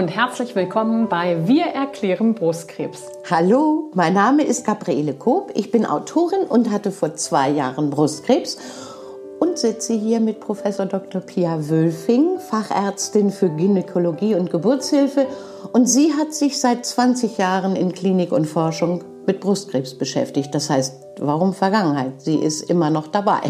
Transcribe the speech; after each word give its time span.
und 0.00 0.08
herzlich 0.08 0.56
willkommen 0.56 1.10
bei 1.10 1.46
Wir 1.46 1.66
erklären 1.66 2.34
Brustkrebs. 2.34 3.02
Hallo, 3.30 3.90
mein 3.92 4.14
Name 4.14 4.44
ist 4.44 4.64
Gabriele 4.64 5.12
Koop. 5.12 5.52
Ich 5.54 5.70
bin 5.70 5.84
Autorin 5.84 6.44
und 6.48 6.70
hatte 6.70 6.90
vor 6.90 7.16
zwei 7.16 7.50
Jahren 7.50 7.90
Brustkrebs 7.90 8.56
und 9.40 9.58
sitze 9.58 9.92
hier 9.92 10.20
mit 10.20 10.40
Professor 10.40 10.86
Dr. 10.86 11.20
Pia 11.20 11.68
Wölfing, 11.68 12.38
Fachärztin 12.38 13.30
für 13.30 13.50
Gynäkologie 13.50 14.36
und 14.36 14.50
Geburtshilfe. 14.50 15.26
Und 15.74 15.84
sie 15.84 16.14
hat 16.14 16.32
sich 16.32 16.58
seit 16.58 16.86
20 16.86 17.36
Jahren 17.36 17.76
in 17.76 17.92
Klinik 17.92 18.32
und 18.32 18.46
Forschung 18.46 19.04
mit 19.26 19.40
Brustkrebs 19.40 19.98
beschäftigt. 19.98 20.54
Das 20.54 20.70
heißt, 20.70 20.94
warum 21.18 21.52
Vergangenheit? 21.52 22.22
Sie 22.22 22.36
ist 22.36 22.62
immer 22.70 22.88
noch 22.88 23.08
dabei. 23.08 23.40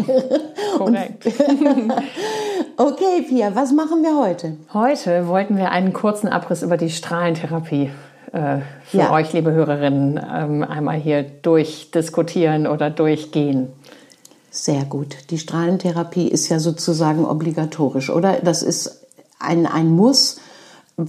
Korrekt. 0.77 1.23
okay, 2.77 3.25
Pia, 3.27 3.55
was 3.55 3.71
machen 3.71 4.03
wir 4.03 4.17
heute? 4.17 4.57
Heute 4.73 5.27
wollten 5.27 5.57
wir 5.57 5.71
einen 5.71 5.93
kurzen 5.93 6.27
Abriss 6.27 6.63
über 6.63 6.77
die 6.77 6.89
Strahlentherapie 6.89 7.91
äh, 8.31 8.59
für 8.85 8.97
ja. 8.97 9.11
euch, 9.11 9.33
liebe 9.33 9.51
Hörerinnen, 9.51 10.19
ähm, 10.33 10.63
einmal 10.63 10.97
hier 10.97 11.23
durchdiskutieren 11.23 12.67
oder 12.67 12.89
durchgehen. 12.89 13.69
Sehr 14.49 14.83
gut. 14.85 15.15
Die 15.29 15.37
Strahlentherapie 15.37 16.27
ist 16.27 16.49
ja 16.49 16.59
sozusagen 16.59 17.25
obligatorisch, 17.25 18.09
oder? 18.09 18.39
Das 18.43 18.63
ist 18.63 19.05
ein, 19.39 19.65
ein 19.65 19.89
Muss 19.89 20.39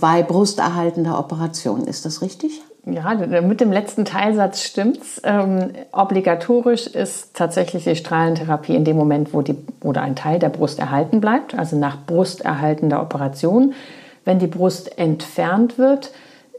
bei 0.00 0.22
brusterhaltender 0.22 1.18
Operation. 1.18 1.86
Ist 1.86 2.04
das 2.04 2.22
richtig? 2.22 2.62
Ja, 2.84 3.14
mit 3.14 3.60
dem 3.60 3.70
letzten 3.70 4.04
Teilsatz 4.04 4.62
stimmt's. 4.62 5.20
Ähm, 5.22 5.70
obligatorisch 5.92 6.88
ist 6.88 7.34
tatsächlich 7.34 7.84
die 7.84 7.94
Strahlentherapie 7.94 8.74
in 8.74 8.84
dem 8.84 8.96
Moment, 8.96 9.32
wo 9.32 9.42
die 9.42 9.54
oder 9.84 10.02
ein 10.02 10.16
Teil 10.16 10.40
der 10.40 10.48
Brust 10.48 10.80
erhalten 10.80 11.20
bleibt, 11.20 11.56
also 11.56 11.76
nach 11.76 11.96
brusterhaltender 12.04 13.00
Operation. 13.00 13.74
Wenn 14.24 14.40
die 14.40 14.48
Brust 14.48 14.98
entfernt 14.98 15.78
wird, 15.78 16.10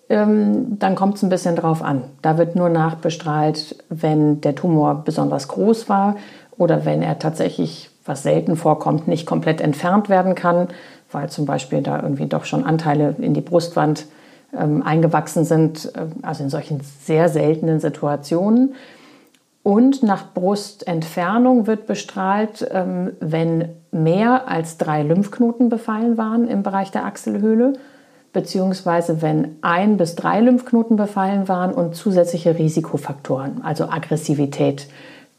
ähm, 0.07 0.79
dann 0.79 0.95
kommt 0.95 1.17
es 1.17 1.23
ein 1.23 1.29
bisschen 1.29 1.57
drauf 1.57 1.81
an. 1.81 2.03
Da 2.21 2.37
wird 2.37 2.55
nur 2.55 2.69
nachbestrahlt, 2.69 3.75
wenn 3.89 4.39
der 4.39 4.55
Tumor 4.55 5.03
besonders 5.03 5.49
groß 5.49 5.89
war 5.89 6.15
oder 6.57 6.85
wenn 6.85 7.01
er 7.01 7.19
tatsächlich, 7.19 7.89
was 8.05 8.23
selten 8.23 8.55
vorkommt, 8.55 9.09
nicht 9.09 9.25
komplett 9.25 9.59
entfernt 9.59 10.07
werden 10.07 10.35
kann, 10.35 10.69
weil 11.13 11.29
zum 11.29 11.45
Beispiel 11.45 11.81
da 11.81 12.01
irgendwie 12.01 12.27
doch 12.27 12.45
schon 12.45 12.63
Anteile 12.63 13.15
in 13.19 13.33
die 13.33 13.41
Brustwand 13.41 14.05
ähm, 14.57 14.83
eingewachsen 14.83 15.45
sind, 15.45 15.91
äh, 15.95 16.07
also 16.21 16.43
in 16.43 16.49
solchen 16.49 16.81
sehr 16.81 17.29
seltenen 17.29 17.79
Situationen. 17.79 18.75
Und 19.63 20.03
nach 20.03 20.33
Brustentfernung 20.33 21.67
wird 21.67 21.87
bestrahlt, 21.87 22.67
ähm, 22.71 23.13
wenn 23.21 23.69
mehr 23.91 24.49
als 24.49 24.77
drei 24.77 25.03
Lymphknoten 25.03 25.69
befallen 25.69 26.17
waren 26.17 26.47
im 26.47 26.63
Bereich 26.63 26.91
der 26.91 27.05
Achselhöhle, 27.05 27.73
beziehungsweise 28.33 29.21
wenn 29.21 29.55
ein 29.61 29.95
bis 29.95 30.15
drei 30.15 30.41
Lymphknoten 30.41 30.97
befallen 30.97 31.47
waren 31.47 31.73
und 31.73 31.95
zusätzliche 31.95 32.57
Risikofaktoren, 32.57 33.61
also 33.63 33.85
Aggressivität, 33.85 34.87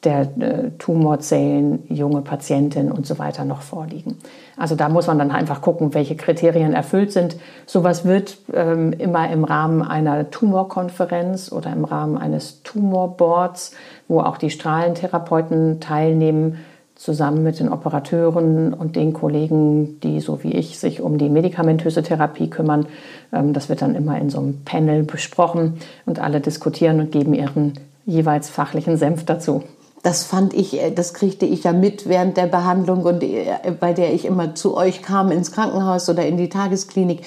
der 0.05 0.23
äh, 0.39 0.71
Tumorzellen, 0.79 1.85
junge 1.89 2.23
Patientinnen 2.23 2.93
und 2.93 3.07
so 3.07 3.19
weiter 3.19 3.45
noch 3.45 3.63
vorliegen. 3.63 4.19
Also 4.57 4.77
da 4.77 4.89
muss 4.89 5.07
man 5.07 5.19
dann 5.19 5.31
einfach 5.31 5.61
gucken, 5.61 5.95
welche 5.95 6.17
Kriterien 6.17 6.73
erfüllt 6.73 7.13
sind. 7.13 7.37
Sowas 7.67 8.05
wird 8.05 8.39
ähm, 8.53 8.93
immer 8.93 9.31
im 9.31 9.45
Rahmen 9.45 9.83
einer 9.83 10.31
Tumorkonferenz 10.31 11.51
oder 11.51 11.73
im 11.73 11.85
Rahmen 11.85 12.17
eines 12.17 12.63
Tumorboards, 12.63 13.73
wo 14.09 14.21
auch 14.21 14.37
die 14.37 14.51
Strahlentherapeuten 14.51 15.81
teilnehmen, 15.81 16.59
zusammen 16.95 17.43
mit 17.43 17.59
den 17.59 17.69
Operateuren 17.69 18.73
und 18.73 18.95
den 18.95 19.13
Kollegen, 19.13 19.99
die 20.01 20.21
so 20.21 20.45
wie 20.45 20.53
ich 20.53 20.79
sich 20.79 21.01
um 21.01 21.19
die 21.19 21.29
medikamentöse 21.29 22.03
Therapie 22.03 22.49
kümmern. 22.49 22.87
Ähm, 23.33 23.53
das 23.53 23.69
wird 23.69 23.83
dann 23.83 23.95
immer 23.95 24.19
in 24.19 24.31
so 24.31 24.39
einem 24.39 24.65
Panel 24.65 25.03
besprochen 25.03 25.79
und 26.07 26.21
alle 26.21 26.41
diskutieren 26.41 27.01
und 27.01 27.11
geben 27.11 27.35
ihren 27.35 27.73
jeweils 28.07 28.51
fachlichen 28.51 28.97
Senf 28.97 29.25
dazu 29.25 29.65
das 30.05 30.25
fand 30.25 30.53
ich, 30.53 30.81
äh, 30.81 30.91
das 30.93 31.15
kriegte 31.15 31.47
ich 31.47 31.65
ja 31.65 31.73
mit 31.73 32.09
während 32.09 32.37
der 32.37 32.47
Behandlung 32.47 33.03
und 33.03 33.23
äh, 33.23 33.57
bei 33.81 33.93
der 33.93 34.13
ich 34.13 34.27
immer 34.27 34.55
zu 34.55 34.77
euch 34.77 35.03
kam 35.03 35.33
ins 35.33 35.51
Krankenhaus 35.51 36.09
oder 36.09 36.25
in 36.27 36.37
die 36.37 36.51
Tagesklinik. 36.51 37.23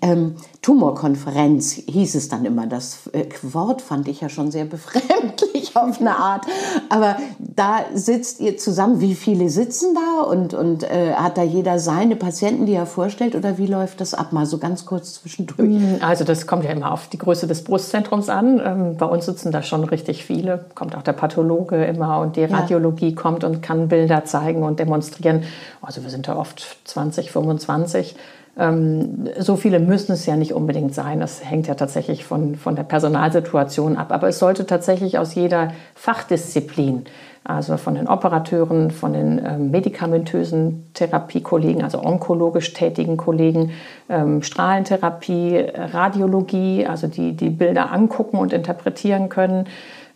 Ähm, 0.00 0.36
Tumorkonferenz 0.62 1.72
hieß 1.72 2.14
es 2.14 2.28
dann 2.28 2.44
immer. 2.44 2.68
Das 2.68 3.08
äh, 3.12 3.26
Wort 3.42 3.82
fand 3.82 4.06
ich 4.06 4.20
ja 4.20 4.28
schon 4.28 4.52
sehr 4.52 4.64
befremdlich 4.64 5.72
auf 5.74 6.00
eine 6.00 6.16
Art. 6.16 6.46
Aber 6.88 7.16
da 7.40 7.80
sitzt 7.94 8.38
ihr 8.38 8.56
zusammen. 8.56 9.00
Wie 9.00 9.16
viele 9.16 9.50
sitzen 9.50 9.92
da 9.92 10.22
und, 10.22 10.54
und 10.54 10.84
äh, 10.84 11.14
hat 11.14 11.36
da 11.36 11.42
jeder 11.42 11.80
seine 11.80 12.14
Patienten, 12.14 12.66
die 12.66 12.74
er 12.74 12.86
vorstellt? 12.86 13.34
Oder 13.34 13.58
wie 13.58 13.66
läuft 13.66 14.00
das 14.00 14.14
ab? 14.14 14.32
Mal 14.32 14.46
so 14.46 14.58
ganz 14.58 14.86
kurz 14.86 15.14
zwischendurch. 15.14 15.68
Mm, 15.68 15.96
also 16.00 16.22
das 16.22 16.46
kommt 16.46 16.62
ja 16.62 16.70
immer 16.70 16.92
auf 16.92 17.08
die 17.08 17.18
Größe 17.18 17.48
des 17.48 17.64
Brustzentrums 17.64 18.28
an. 18.28 18.62
Ähm, 18.64 18.96
bei 18.96 19.06
uns 19.06 19.26
sitzen 19.26 19.50
da 19.50 19.64
schon 19.64 19.82
richtig 19.82 20.24
viele. 20.24 20.66
Kommt 20.76 20.94
auch 20.94 21.02
der 21.02 21.12
Pathologe 21.12 21.84
immer 21.84 22.20
und 22.20 22.36
die 22.36 22.44
Radiologie 22.44 23.10
ja. 23.10 23.16
kommt 23.16 23.42
und 23.42 23.62
kann 23.62 23.88
Bilder 23.88 24.24
zeigen 24.26 24.62
und 24.62 24.78
demonstrieren. 24.78 25.42
Also 25.80 26.04
wir 26.04 26.10
sind 26.10 26.28
da 26.28 26.36
oft 26.36 26.78
20, 26.84 27.32
25. 27.32 28.14
Ähm, 28.58 29.28
so 29.38 29.56
viele 29.56 29.78
müssen 29.80 30.12
es 30.12 30.26
ja 30.26 30.36
nicht 30.36 30.52
unbedingt 30.52 30.94
sein. 30.94 31.20
Das 31.20 31.44
hängt 31.44 31.66
ja 31.66 31.74
tatsächlich 31.74 32.24
von, 32.24 32.56
von 32.56 32.76
der 32.76 32.82
Personalsituation 32.82 33.96
ab. 33.96 34.12
Aber 34.12 34.28
es 34.28 34.38
sollte 34.38 34.66
tatsächlich 34.66 35.18
aus 35.18 35.34
jeder 35.34 35.72
Fachdisziplin, 35.94 37.04
also 37.44 37.76
von 37.76 37.94
den 37.94 38.08
Operateuren, 38.08 38.90
von 38.90 39.14
den 39.14 39.40
ähm, 39.44 39.70
medikamentösen 39.70 40.90
Therapiekollegen, 40.92 41.82
also 41.82 42.02
onkologisch 42.02 42.74
tätigen 42.74 43.16
Kollegen, 43.16 43.72
ähm, 44.08 44.42
Strahlentherapie, 44.42 45.64
Radiologie, 45.74 46.86
also 46.86 47.06
die 47.06 47.32
die 47.32 47.50
Bilder 47.50 47.90
angucken 47.90 48.36
und 48.36 48.52
interpretieren 48.52 49.28
können, 49.28 49.66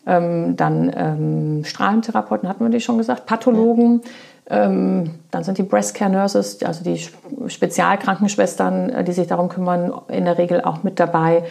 dann 0.08 1.64
Strahlentherapeuten 1.64 2.48
hatten 2.48 2.62
wir 2.62 2.70
die 2.70 2.78
schon 2.78 2.96
gesagt, 2.96 3.26
Pathologen. 3.26 4.02
Ja 4.04 4.10
dann 4.48 5.42
sind 5.42 5.58
die 5.58 5.64
Breast 5.64 5.94
Care 5.94 6.10
Nurses, 6.10 6.62
also 6.62 6.84
die 6.84 7.00
Spezialkrankenschwestern, 7.48 8.90
äh, 8.90 9.04
die 9.04 9.12
sich 9.12 9.26
darum 9.26 9.48
kümmern, 9.48 9.92
in 10.08 10.24
der 10.24 10.38
Regel 10.38 10.62
auch 10.62 10.82
mit 10.82 11.00
dabei. 11.00 11.44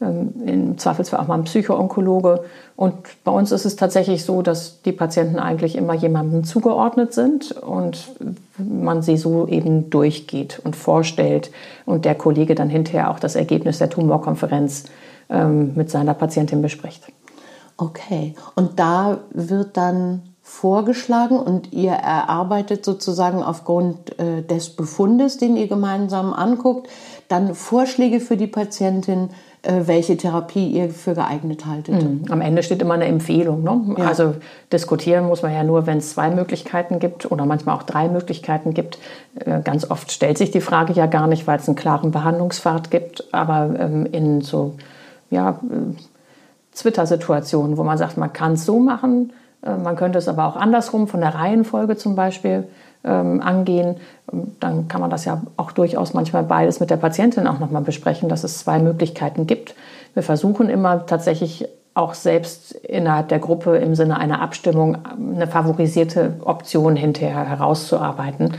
Ähm, 0.00 0.32
Im 0.46 0.78
Zweifelsfall 0.78 1.20
auch 1.20 1.28
mal 1.28 1.34
ein 1.34 1.44
Psychoonkologe. 1.44 2.42
Und 2.74 2.94
bei 3.22 3.30
uns 3.30 3.52
ist 3.52 3.66
es 3.66 3.76
tatsächlich 3.76 4.24
so, 4.24 4.42
dass 4.42 4.82
die 4.82 4.92
Patienten 4.92 5.38
eigentlich 5.38 5.76
immer 5.76 5.94
jemandem 5.94 6.42
zugeordnet 6.42 7.12
sind 7.12 7.52
und 7.52 8.08
man 8.56 9.02
sie 9.02 9.16
so 9.16 9.46
eben 9.46 9.90
durchgeht 9.90 10.60
und 10.64 10.74
vorstellt 10.74 11.52
und 11.86 12.04
der 12.04 12.14
Kollege 12.14 12.54
dann 12.54 12.70
hinterher 12.70 13.10
auch 13.10 13.20
das 13.20 13.36
Ergebnis 13.36 13.78
der 13.78 13.90
Tumorkonferenz 13.90 14.84
ähm, 15.28 15.72
mit 15.76 15.90
seiner 15.90 16.14
Patientin 16.14 16.62
bespricht. 16.62 17.12
Okay, 17.76 18.34
und 18.56 18.78
da 18.78 19.18
wird 19.32 19.76
dann 19.76 20.22
vorgeschlagen 20.42 21.38
und 21.38 21.72
ihr 21.72 21.92
erarbeitet 21.92 22.84
sozusagen 22.84 23.42
aufgrund 23.42 24.18
äh, 24.18 24.42
des 24.42 24.70
Befundes, 24.70 25.36
den 25.36 25.56
ihr 25.56 25.68
gemeinsam 25.68 26.32
anguckt, 26.32 26.88
dann 27.28 27.54
Vorschläge 27.54 28.20
für 28.20 28.36
die 28.36 28.46
Patientin, 28.46 29.30
äh, 29.62 29.82
welche 29.86 30.16
Therapie 30.16 30.68
ihr 30.68 30.90
für 30.90 31.14
geeignet 31.14 31.66
haltet. 31.66 32.02
Mhm. 32.02 32.24
Am 32.30 32.40
Ende 32.40 32.62
steht 32.62 32.80
immer 32.80 32.94
eine 32.94 33.04
Empfehlung. 33.04 33.62
Ne? 33.62 33.94
Ja. 33.98 34.06
Also 34.06 34.34
diskutieren 34.72 35.26
muss 35.26 35.42
man 35.42 35.52
ja 35.52 35.62
nur, 35.62 35.86
wenn 35.86 35.98
es 35.98 36.10
zwei 36.10 36.30
Möglichkeiten 36.30 36.98
gibt 36.98 37.30
oder 37.30 37.44
manchmal 37.44 37.76
auch 37.76 37.82
drei 37.82 38.08
Möglichkeiten 38.08 38.72
gibt. 38.72 38.98
Äh, 39.34 39.60
ganz 39.60 39.90
oft 39.90 40.10
stellt 40.10 40.38
sich 40.38 40.50
die 40.50 40.62
Frage 40.62 40.94
ja 40.94 41.06
gar 41.06 41.26
nicht, 41.26 41.46
weil 41.46 41.58
es 41.58 41.68
einen 41.68 41.76
klaren 41.76 42.10
Behandlungspfad 42.10 42.90
gibt. 42.90 43.32
Aber 43.32 43.78
ähm, 43.78 44.06
in 44.06 44.40
so 44.40 44.74
ja, 45.30 45.50
äh, 45.50 46.74
Twitter-Situationen, 46.74 47.76
wo 47.76 47.84
man 47.84 47.98
sagt, 47.98 48.16
man 48.16 48.32
kann 48.32 48.54
es 48.54 48.64
so 48.64 48.80
machen, 48.80 49.32
man 49.62 49.96
könnte 49.96 50.18
es 50.18 50.28
aber 50.28 50.46
auch 50.46 50.56
andersrum, 50.56 51.06
von 51.06 51.20
der 51.20 51.34
Reihenfolge 51.34 51.96
zum 51.96 52.16
Beispiel 52.16 52.66
ähm, 53.04 53.40
angehen. 53.42 53.96
Dann 54.60 54.88
kann 54.88 55.00
man 55.00 55.10
das 55.10 55.24
ja 55.24 55.42
auch 55.56 55.72
durchaus 55.72 56.14
manchmal 56.14 56.44
beides 56.44 56.80
mit 56.80 56.90
der 56.90 56.96
Patientin 56.96 57.46
auch 57.46 57.58
nochmal 57.58 57.82
besprechen, 57.82 58.28
dass 58.28 58.44
es 58.44 58.58
zwei 58.58 58.78
Möglichkeiten 58.78 59.46
gibt. 59.46 59.74
Wir 60.14 60.22
versuchen 60.22 60.68
immer 60.68 61.06
tatsächlich 61.06 61.68
auch 61.94 62.14
selbst 62.14 62.72
innerhalb 62.72 63.28
der 63.28 63.40
Gruppe 63.40 63.76
im 63.76 63.94
Sinne 63.94 64.18
einer 64.18 64.40
Abstimmung 64.40 64.98
eine 65.34 65.46
favorisierte 65.46 66.34
Option 66.44 66.96
hinterher 66.96 67.48
herauszuarbeiten. 67.48 68.54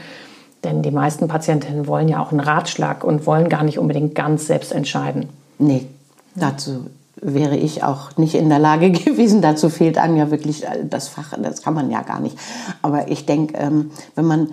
Denn 0.64 0.84
die 0.84 0.92
meisten 0.92 1.28
Patientinnen 1.28 1.88
wollen 1.88 2.08
ja 2.08 2.22
auch 2.22 2.32
einen 2.32 2.42
Ratschlag 2.42 3.04
und 3.04 3.26
wollen 3.26 3.50
gar 3.50 3.64
nicht 3.64 3.80
unbedingt 3.80 4.14
ganz 4.14 4.48
selbst 4.48 4.72
entscheiden. 4.72 5.30
Nee, 5.58 5.88
dazu 6.36 6.88
wäre 7.22 7.56
ich 7.56 7.84
auch 7.84 8.18
nicht 8.18 8.36
in 8.36 8.50
der 8.50 8.60
Lage 8.60 8.92
gewesen. 8.92 9.42
Dazu 9.42 9.70
fehlt 9.70 9.98
einem 9.98 10.18
ja 10.18 10.32
wirklich 10.32 10.66
äh, 10.66 10.84
das 10.84 11.08
Fach, 11.08 11.34
das 11.42 11.62
kann 11.62 11.74
man 11.74 11.90
ja 11.92 12.02
gar 12.02 12.20
nicht. 12.20 12.38
Aber 12.82 13.10
ich 13.10 13.26
denke, 13.26 13.58
ähm, 13.58 13.92
wenn 14.16 14.26
man 14.26 14.50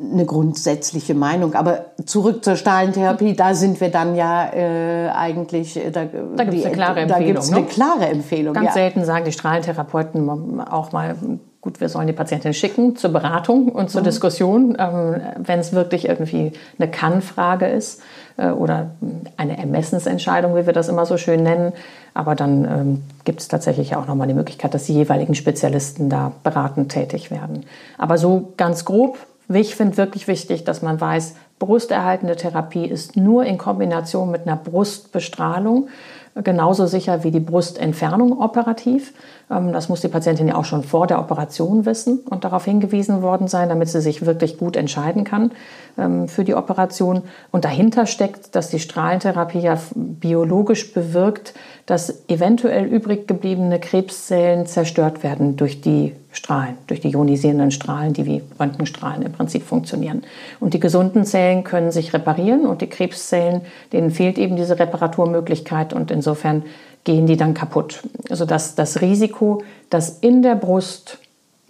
eine 0.00 0.24
grundsätzliche 0.24 1.14
Meinung. 1.14 1.54
Aber 1.54 1.86
zurück 2.06 2.44
zur 2.44 2.56
Stahlentherapie, 2.56 3.34
da 3.34 3.54
sind 3.54 3.80
wir 3.80 3.90
dann 3.90 4.14
ja 4.14 4.50
äh, 4.52 5.10
eigentlich. 5.10 5.76
Äh, 5.76 5.90
da, 5.90 6.04
da 6.04 6.44
gibt 6.44 6.56
es 6.56 6.64
eine 6.64 6.74
klare 6.74 7.00
Empfehlung. 7.00 7.08
Da 7.08 7.24
gibt's 7.24 7.52
eine 7.52 7.60
ne? 7.60 7.66
klare 7.66 8.06
Empfehlung. 8.06 8.54
Ganz 8.54 8.68
ja. 8.68 8.72
selten 8.72 9.04
sagen 9.04 9.24
die 9.24 9.32
Strahlentherapeuten 9.32 10.60
auch 10.60 10.92
mal, 10.92 11.16
gut, 11.60 11.80
wir 11.80 11.88
sollen 11.88 12.06
die 12.06 12.12
Patientin 12.12 12.54
schicken 12.54 12.96
zur 12.96 13.12
Beratung 13.12 13.68
und 13.68 13.90
zur 13.90 14.00
mhm. 14.00 14.06
Diskussion, 14.06 14.76
ähm, 14.78 15.20
wenn 15.36 15.58
es 15.58 15.72
wirklich 15.72 16.08
irgendwie 16.08 16.52
eine 16.78 16.90
Kann-Frage 16.90 17.66
ist 17.66 18.00
äh, 18.38 18.48
oder 18.48 18.90
eine 19.36 19.58
Ermessensentscheidung, 19.58 20.56
wie 20.56 20.66
wir 20.66 20.72
das 20.72 20.88
immer 20.88 21.04
so 21.04 21.16
schön 21.18 21.42
nennen. 21.42 21.72
Aber 22.14 22.34
dann 22.34 22.64
ähm, 22.64 23.02
gibt 23.24 23.40
es 23.40 23.48
tatsächlich 23.48 23.94
auch 23.94 24.06
nochmal 24.06 24.26
die 24.26 24.34
Möglichkeit, 24.34 24.72
dass 24.72 24.84
die 24.84 24.94
jeweiligen 24.94 25.34
Spezialisten 25.34 26.08
da 26.08 26.32
beratend 26.42 26.90
tätig 26.90 27.30
werden. 27.30 27.64
Aber 27.98 28.16
so 28.16 28.52
ganz 28.56 28.84
grob, 28.84 29.18
ich 29.48 29.74
finde 29.74 29.96
wirklich 29.96 30.28
wichtig, 30.28 30.64
dass 30.64 30.80
man 30.80 31.00
weiß, 31.00 31.34
brusterhaltende 31.58 32.36
Therapie 32.36 32.86
ist 32.86 33.16
nur 33.16 33.44
in 33.44 33.58
Kombination 33.58 34.30
mit 34.30 34.46
einer 34.46 34.56
Brustbestrahlung 34.56 35.88
genauso 36.34 36.86
sicher 36.86 37.24
wie 37.24 37.30
die 37.30 37.40
Brustentfernung 37.40 38.40
operativ. 38.40 39.12
Ähm, 39.50 39.72
das 39.72 39.88
muss 39.88 40.00
die 40.00 40.08
Patientin 40.08 40.48
ja 40.48 40.54
auch 40.56 40.64
schon 40.64 40.84
vor 40.84 41.06
der 41.06 41.18
Operation 41.18 41.86
wissen 41.86 42.20
und 42.28 42.44
darauf 42.44 42.64
hingewiesen 42.64 43.22
worden 43.22 43.48
sein, 43.48 43.68
damit 43.68 43.88
sie 43.88 44.00
sich 44.00 44.24
wirklich 44.24 44.58
gut 44.58 44.76
entscheiden 44.76 45.24
kann 45.24 45.52
ähm, 45.98 46.28
für 46.28 46.44
die 46.44 46.54
Operation. 46.54 47.22
Und 47.50 47.64
dahinter 47.64 48.06
steckt, 48.06 48.54
dass 48.54 48.70
die 48.70 48.80
Strahlentherapie 48.80 49.60
ja 49.60 49.78
biologisch 49.94 50.92
bewirkt, 50.92 51.54
dass 51.86 52.28
eventuell 52.28 52.84
übrig 52.84 53.26
gebliebene 53.26 53.80
Krebszellen 53.80 54.66
zerstört 54.66 55.22
werden 55.22 55.56
durch 55.56 55.80
die 55.80 56.14
Strahlen, 56.32 56.78
durch 56.86 57.00
die 57.00 57.10
ionisierenden 57.10 57.70
Strahlen, 57.70 58.12
die 58.12 58.24
wie 58.24 58.42
Röntgenstrahlen 58.58 59.22
im 59.22 59.32
Prinzip 59.32 59.64
funktionieren. 59.64 60.22
Und 60.60 60.74
die 60.74 60.80
gesunden 60.80 61.24
Zellen 61.24 61.64
können 61.64 61.90
sich 61.90 62.12
reparieren 62.12 62.66
und 62.66 62.82
die 62.82 62.86
Krebszellen, 62.86 63.62
denen 63.92 64.10
fehlt 64.10 64.38
eben 64.38 64.56
diese 64.56 64.78
Reparaturmöglichkeit 64.78 65.92
und 65.92 66.10
insofern 66.10 66.62
gehen 67.04 67.26
die 67.26 67.36
dann 67.36 67.54
kaputt. 67.54 68.02
Sodass 68.28 68.74
das 68.74 69.00
Risiko, 69.00 69.62
dass 69.88 70.18
in 70.20 70.42
der 70.42 70.54
Brust 70.54 71.18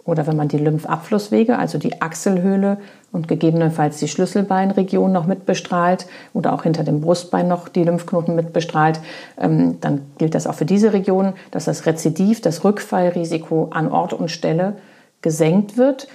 oder 0.03 0.27
wenn 0.27 0.35
man 0.35 0.47
die 0.47 0.57
Lymphabflusswege, 0.57 1.57
also 1.57 1.77
die 1.77 2.01
Achselhöhle 2.01 2.77
und 3.11 3.27
gegebenenfalls 3.27 3.97
die 3.97 4.07
Schlüsselbeinregion 4.07 5.11
noch 5.11 5.25
mitbestrahlt 5.25 6.07
oder 6.33 6.53
auch 6.53 6.63
hinter 6.63 6.83
dem 6.83 7.01
Brustbein 7.01 7.47
noch 7.47 7.67
die 7.67 7.83
Lymphknoten 7.83 8.35
mitbestrahlt, 8.35 8.99
ähm, 9.39 9.79
dann 9.81 10.01
gilt 10.17 10.35
das 10.35 10.47
auch 10.47 10.55
für 10.55 10.65
diese 10.65 10.93
Region, 10.93 11.33
dass 11.51 11.65
das 11.65 11.85
Rezidiv, 11.85 12.41
das 12.41 12.63
Rückfallrisiko 12.63 13.69
an 13.71 13.91
Ort 13.91 14.13
und 14.13 14.31
Stelle 14.31 14.77
gesenkt 15.21 15.77
wird. 15.77 16.07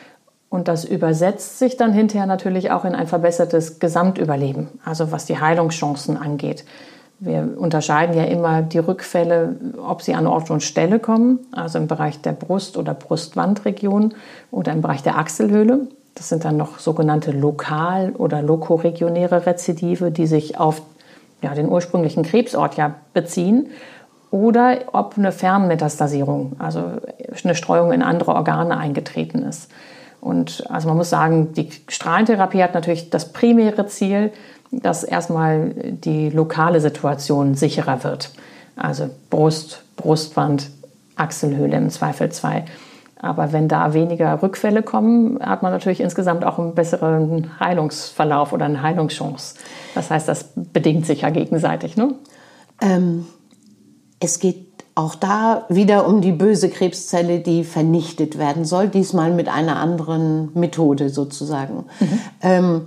Und 0.48 0.68
das 0.68 0.84
übersetzt 0.84 1.58
sich 1.58 1.76
dann 1.76 1.92
hinterher 1.92 2.26
natürlich 2.26 2.70
auch 2.70 2.84
in 2.84 2.94
ein 2.94 3.08
verbessertes 3.08 3.78
Gesamtüberleben, 3.78 4.68
also 4.84 5.12
was 5.12 5.26
die 5.26 5.38
Heilungschancen 5.38 6.16
angeht. 6.16 6.64
Wir 7.18 7.48
unterscheiden 7.56 8.14
ja 8.14 8.24
immer 8.24 8.62
die 8.62 8.78
Rückfälle, 8.78 9.56
ob 9.82 10.02
sie 10.02 10.14
an 10.14 10.26
Ort 10.26 10.50
und 10.50 10.62
Stelle 10.62 10.98
kommen, 10.98 11.40
also 11.50 11.78
im 11.78 11.86
Bereich 11.86 12.20
der 12.20 12.32
Brust- 12.32 12.76
oder 12.76 12.92
Brustwandregion 12.92 14.14
oder 14.50 14.72
im 14.72 14.82
Bereich 14.82 15.02
der 15.02 15.18
Achselhöhle. 15.18 15.88
Das 16.16 16.30
sind 16.30 16.44
dann 16.44 16.56
noch 16.56 16.78
sogenannte 16.78 17.30
lokal- 17.30 18.12
oder 18.12 18.42
lokoregionäre 18.42 19.46
Rezidive, 19.46 20.10
die 20.10 20.26
sich 20.26 20.58
auf 20.58 20.82
ja, 21.42 21.54
den 21.54 21.68
ursprünglichen 21.68 22.24
Krebsort 22.24 22.76
ja 22.76 22.94
beziehen. 23.12 23.68
Oder 24.30 24.78
ob 24.92 25.16
eine 25.16 25.30
Fernmetastasierung, 25.30 26.56
also 26.58 26.82
eine 27.44 27.54
Streuung 27.54 27.92
in 27.92 28.02
andere 28.02 28.34
Organe 28.34 28.76
eingetreten 28.76 29.42
ist. 29.42 29.70
Und 30.20 30.64
also 30.70 30.88
man 30.88 30.96
muss 30.96 31.10
sagen, 31.10 31.52
die 31.52 31.70
Strahlentherapie 31.86 32.62
hat 32.62 32.74
natürlich 32.74 33.10
das 33.10 33.32
primäre 33.32 33.86
Ziel, 33.86 34.32
dass 34.72 35.04
erstmal 35.04 35.70
die 35.74 36.30
lokale 36.30 36.80
Situation 36.80 37.54
sicherer 37.54 38.02
wird. 38.02 38.30
Also 38.74 39.10
Brust, 39.30 39.84
Brustwand, 39.96 40.70
Achselhöhle 41.14 41.76
im 41.76 41.90
Zweifelsfall. 41.90 42.64
Aber 43.26 43.52
wenn 43.52 43.68
da 43.68 43.92
weniger 43.92 44.42
Rückfälle 44.42 44.82
kommen, 44.82 45.38
hat 45.40 45.62
man 45.62 45.72
natürlich 45.72 46.00
insgesamt 46.00 46.44
auch 46.44 46.58
einen 46.58 46.74
besseren 46.74 47.50
Heilungsverlauf 47.60 48.52
oder 48.52 48.66
eine 48.66 48.82
Heilungschance. 48.82 49.56
Das 49.94 50.10
heißt, 50.10 50.28
das 50.28 50.52
bedingt 50.54 51.06
sich 51.06 51.22
ja 51.22 51.30
gegenseitig. 51.30 51.96
Ne? 51.96 52.14
Ähm, 52.80 53.26
es 54.20 54.38
geht 54.38 54.66
auch 54.94 55.14
da 55.14 55.66
wieder 55.68 56.08
um 56.08 56.22
die 56.22 56.32
böse 56.32 56.70
Krebszelle, 56.70 57.40
die 57.40 57.64
vernichtet 57.64 58.38
werden 58.38 58.64
soll, 58.64 58.88
diesmal 58.88 59.30
mit 59.30 59.48
einer 59.48 59.76
anderen 59.76 60.50
Methode 60.54 61.10
sozusagen. 61.10 61.84
Mhm. 62.00 62.20
Ähm, 62.40 62.82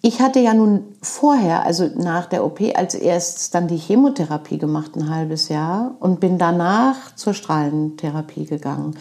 ich 0.00 0.20
hatte 0.20 0.38
ja 0.38 0.54
nun 0.54 0.84
vorher, 1.02 1.64
also 1.66 1.90
nach 1.96 2.26
der 2.26 2.44
OP, 2.44 2.60
als 2.74 2.94
erstes 2.94 3.50
dann 3.50 3.66
die 3.66 3.76
Chemotherapie 3.76 4.56
gemacht, 4.56 4.96
ein 4.96 5.10
halbes 5.10 5.48
Jahr, 5.48 5.96
und 5.98 6.20
bin 6.20 6.38
danach 6.38 7.14
zur 7.16 7.34
Strahlentherapie 7.34 8.46
gegangen. 8.46 8.96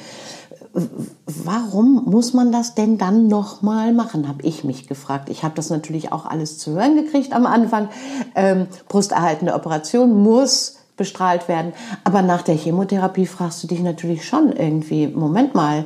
Warum 1.26 2.04
muss 2.06 2.34
man 2.34 2.52
das 2.52 2.76
denn 2.76 2.98
dann 2.98 3.28
nochmal 3.28 3.94
machen, 3.94 4.28
habe 4.28 4.44
ich 4.44 4.64
mich 4.64 4.88
gefragt. 4.88 5.30
Ich 5.30 5.44
habe 5.44 5.56
das 5.56 5.70
natürlich 5.70 6.12
auch 6.12 6.26
alles 6.26 6.60
zu 6.60 6.72
hören 6.72 6.96
gekriegt 6.96 7.34
am 7.34 7.48
Anfang. 7.48 7.90
Ähm, 8.36 8.68
brusterhaltende 8.88 9.56
Operation 9.56 10.22
muss 10.22 10.78
bestrahlt 10.96 11.48
werden. 11.48 11.74
Aber 12.04 12.22
nach 12.22 12.42
der 12.42 12.56
Chemotherapie 12.56 13.26
fragst 13.26 13.64
du 13.64 13.68
dich 13.68 13.80
natürlich 13.80 14.26
schon 14.26 14.52
irgendwie, 14.52 15.08
Moment 15.08 15.56
mal, 15.56 15.86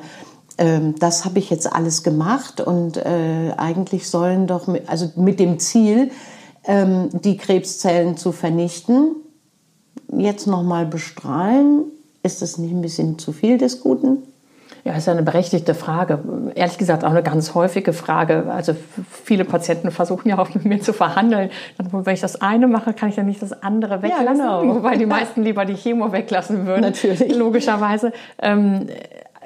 ähm, 0.57 0.95
das 0.99 1.25
habe 1.25 1.39
ich 1.39 1.49
jetzt 1.49 1.71
alles 1.71 2.03
gemacht 2.03 2.59
und 2.59 2.97
äh, 2.97 3.53
eigentlich 3.57 4.09
sollen 4.09 4.47
doch, 4.47 4.67
mit, 4.67 4.89
also 4.89 5.11
mit 5.15 5.39
dem 5.39 5.59
Ziel, 5.59 6.11
ähm, 6.65 7.09
die 7.13 7.37
Krebszellen 7.37 8.17
zu 8.17 8.31
vernichten, 8.31 9.15
jetzt 10.17 10.47
nochmal 10.47 10.85
bestrahlen. 10.85 11.85
Ist 12.23 12.41
das 12.41 12.57
nicht 12.57 12.71
ein 12.71 12.81
bisschen 12.81 13.17
zu 13.17 13.31
viel 13.31 13.57
des 13.57 13.81
Guten? 13.81 14.19
Ja, 14.83 14.93
ist 14.93 15.05
ja 15.05 15.13
eine 15.13 15.21
berechtigte 15.21 15.75
Frage. 15.75 16.19
Ehrlich 16.55 16.77
gesagt 16.77 17.03
auch 17.03 17.11
eine 17.11 17.21
ganz 17.21 17.53
häufige 17.53 17.93
Frage. 17.93 18.45
Also 18.51 18.75
viele 19.23 19.45
Patienten 19.45 19.91
versuchen 19.91 20.29
ja 20.29 20.39
auch 20.39 20.53
mit 20.53 20.65
mir 20.65 20.81
zu 20.81 20.91
verhandeln. 20.93 21.51
Wenn 21.77 22.13
ich 22.13 22.21
das 22.21 22.41
eine 22.41 22.67
mache, 22.67 22.93
kann 22.93 23.09
ich 23.09 23.15
ja 23.15 23.23
nicht 23.23 23.41
das 23.41 23.63
andere 23.63 24.01
weglassen. 24.01 24.25
Ja, 24.25 24.61
genau. 24.61 24.75
Wobei 24.75 24.97
die 24.97 25.05
meisten 25.05 25.43
lieber 25.43 25.65
die 25.65 25.75
Chemo 25.75 26.11
weglassen 26.11 26.65
würden. 26.65 26.81
Natürlich. 26.81 27.35
Logischerweise. 27.35 28.11
Ähm, 28.41 28.87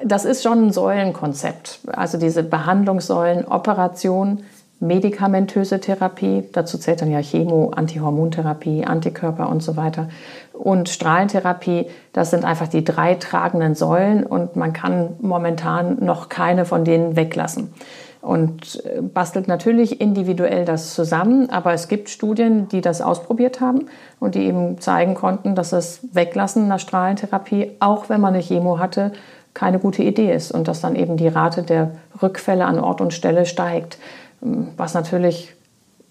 das 0.04 0.24
ist 0.24 0.42
schon 0.42 0.66
ein 0.66 0.72
Säulenkonzept. 0.72 1.80
Also 1.86 2.18
diese 2.18 2.42
Behandlungssäulen, 2.42 3.46
Operation, 3.46 4.42
medikamentöse 4.80 5.80
Therapie, 5.80 6.44
dazu 6.52 6.78
zählt 6.78 7.00
dann 7.00 7.10
ja 7.10 7.20
Chemo, 7.20 7.70
Antihormontherapie, 7.70 8.84
Antikörper 8.84 9.48
und 9.48 9.62
so 9.62 9.76
weiter. 9.76 10.08
Und 10.52 10.88
Strahlentherapie, 10.88 11.86
das 12.12 12.30
sind 12.30 12.44
einfach 12.44 12.68
die 12.68 12.84
drei 12.84 13.14
tragenden 13.14 13.74
Säulen 13.74 14.24
und 14.24 14.56
man 14.56 14.72
kann 14.72 15.14
momentan 15.20 16.04
noch 16.04 16.28
keine 16.28 16.64
von 16.64 16.84
denen 16.84 17.16
weglassen. 17.16 17.72
Und 18.20 18.84
äh, 18.84 19.02
bastelt 19.02 19.46
natürlich 19.48 20.00
individuell 20.00 20.64
das 20.64 20.94
zusammen, 20.94 21.48
aber 21.48 21.72
es 21.72 21.88
gibt 21.88 22.10
Studien, 22.10 22.68
die 22.68 22.80
das 22.80 23.00
ausprobiert 23.00 23.60
haben 23.60 23.86
und 24.18 24.34
die 24.34 24.44
eben 24.46 24.80
zeigen 24.80 25.14
konnten, 25.14 25.54
dass 25.54 25.70
das 25.70 26.00
Weglassen 26.12 26.64
einer 26.64 26.80
Strahlentherapie, 26.80 27.76
auch 27.80 28.08
wenn 28.08 28.20
man 28.20 28.34
eine 28.34 28.42
Chemo 28.42 28.78
hatte, 28.78 29.12
keine 29.54 29.78
gute 29.78 30.02
Idee 30.02 30.34
ist 30.34 30.52
und 30.52 30.68
dass 30.68 30.82
dann 30.82 30.96
eben 30.96 31.16
die 31.16 31.28
Rate 31.28 31.62
der 31.62 31.92
Rückfälle 32.20 32.66
an 32.66 32.78
Ort 32.78 33.00
und 33.00 33.14
Stelle 33.14 33.46
steigt. 33.46 33.98
Was 34.40 34.94
natürlich 34.94 35.54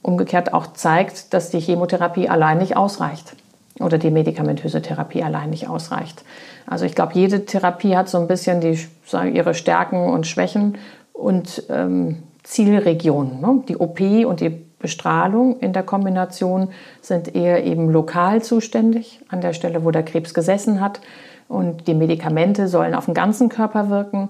umgekehrt 0.02 0.54
auch 0.54 0.68
zeigt, 0.74 1.34
dass 1.34 1.50
die 1.50 1.60
Chemotherapie 1.60 2.30
allein 2.30 2.60
nicht 2.60 2.78
ausreicht 2.78 3.36
oder 3.80 3.98
die 3.98 4.12
medikamentöse 4.12 4.82
Therapie 4.82 5.24
allein 5.24 5.50
nicht 5.50 5.68
ausreicht. 5.68 6.24
Also 6.68 6.86
ich 6.86 6.96
glaube, 6.96 7.14
jede 7.16 7.46
Therapie 7.46 7.96
hat 7.96 8.08
so 8.08 8.20
ein 8.20 8.28
bisschen 8.28 8.62
die, 8.62 8.80
ihre 9.34 9.54
Stärken 9.54 10.10
und 10.10 10.28
Schwächen 10.28 10.78
und 11.12 11.64
ähm, 11.70 12.24
Zielregionen. 12.44 13.42
Ne? 13.42 13.64
Die 13.68 13.78
OP 13.78 14.00
und 14.00 14.40
die 14.40 14.50
Bestrahlung 14.80 15.60
in 15.60 15.74
der 15.74 15.84
Kombination 15.84 16.70
sind 17.02 17.36
eher 17.36 17.64
eben 17.64 17.90
lokal 17.90 18.44
zuständig, 18.44 19.20
an 19.30 19.42
der 19.42 19.54
Stelle, 19.54 19.84
wo 19.84 19.92
der 19.92 20.04
Krebs 20.04 20.34
gesessen 20.34 20.80
hat. 20.80 21.02
Und 21.48 21.88
die 21.88 21.94
Medikamente 21.94 22.68
sollen 22.68 22.96
auf 22.96 23.06
den 23.06 23.14
ganzen 23.14 23.50
Körper 23.50 23.90
wirken, 23.90 24.30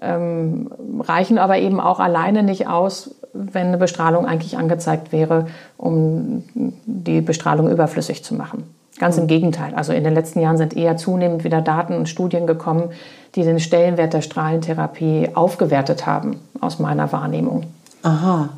ähm, 0.00 0.70
reichen 1.00 1.38
aber 1.38 1.58
eben 1.58 1.80
auch 1.80 2.00
alleine 2.00 2.42
nicht 2.42 2.68
aus, 2.68 3.16
wenn 3.52 3.68
eine 3.68 3.78
Bestrahlung 3.78 4.26
eigentlich 4.26 4.56
angezeigt 4.56 5.12
wäre, 5.12 5.46
um 5.76 6.44
die 6.54 7.20
Bestrahlung 7.20 7.70
überflüssig 7.70 8.24
zu 8.24 8.34
machen. 8.34 8.64
Ganz 8.98 9.16
im 9.18 9.24
mhm. 9.24 9.28
Gegenteil. 9.28 9.74
Also 9.74 9.92
in 9.92 10.04
den 10.04 10.14
letzten 10.14 10.40
Jahren 10.40 10.56
sind 10.56 10.76
eher 10.76 10.96
zunehmend 10.96 11.44
wieder 11.44 11.60
Daten 11.60 11.94
und 11.94 12.08
Studien 12.08 12.46
gekommen, 12.46 12.90
die 13.34 13.42
den 13.42 13.60
Stellenwert 13.60 14.14
der 14.14 14.22
Strahlentherapie 14.22 15.30
aufgewertet 15.34 16.06
haben, 16.06 16.40
aus 16.60 16.78
meiner 16.78 17.12
Wahrnehmung. 17.12 17.64
Aha. 18.02 18.48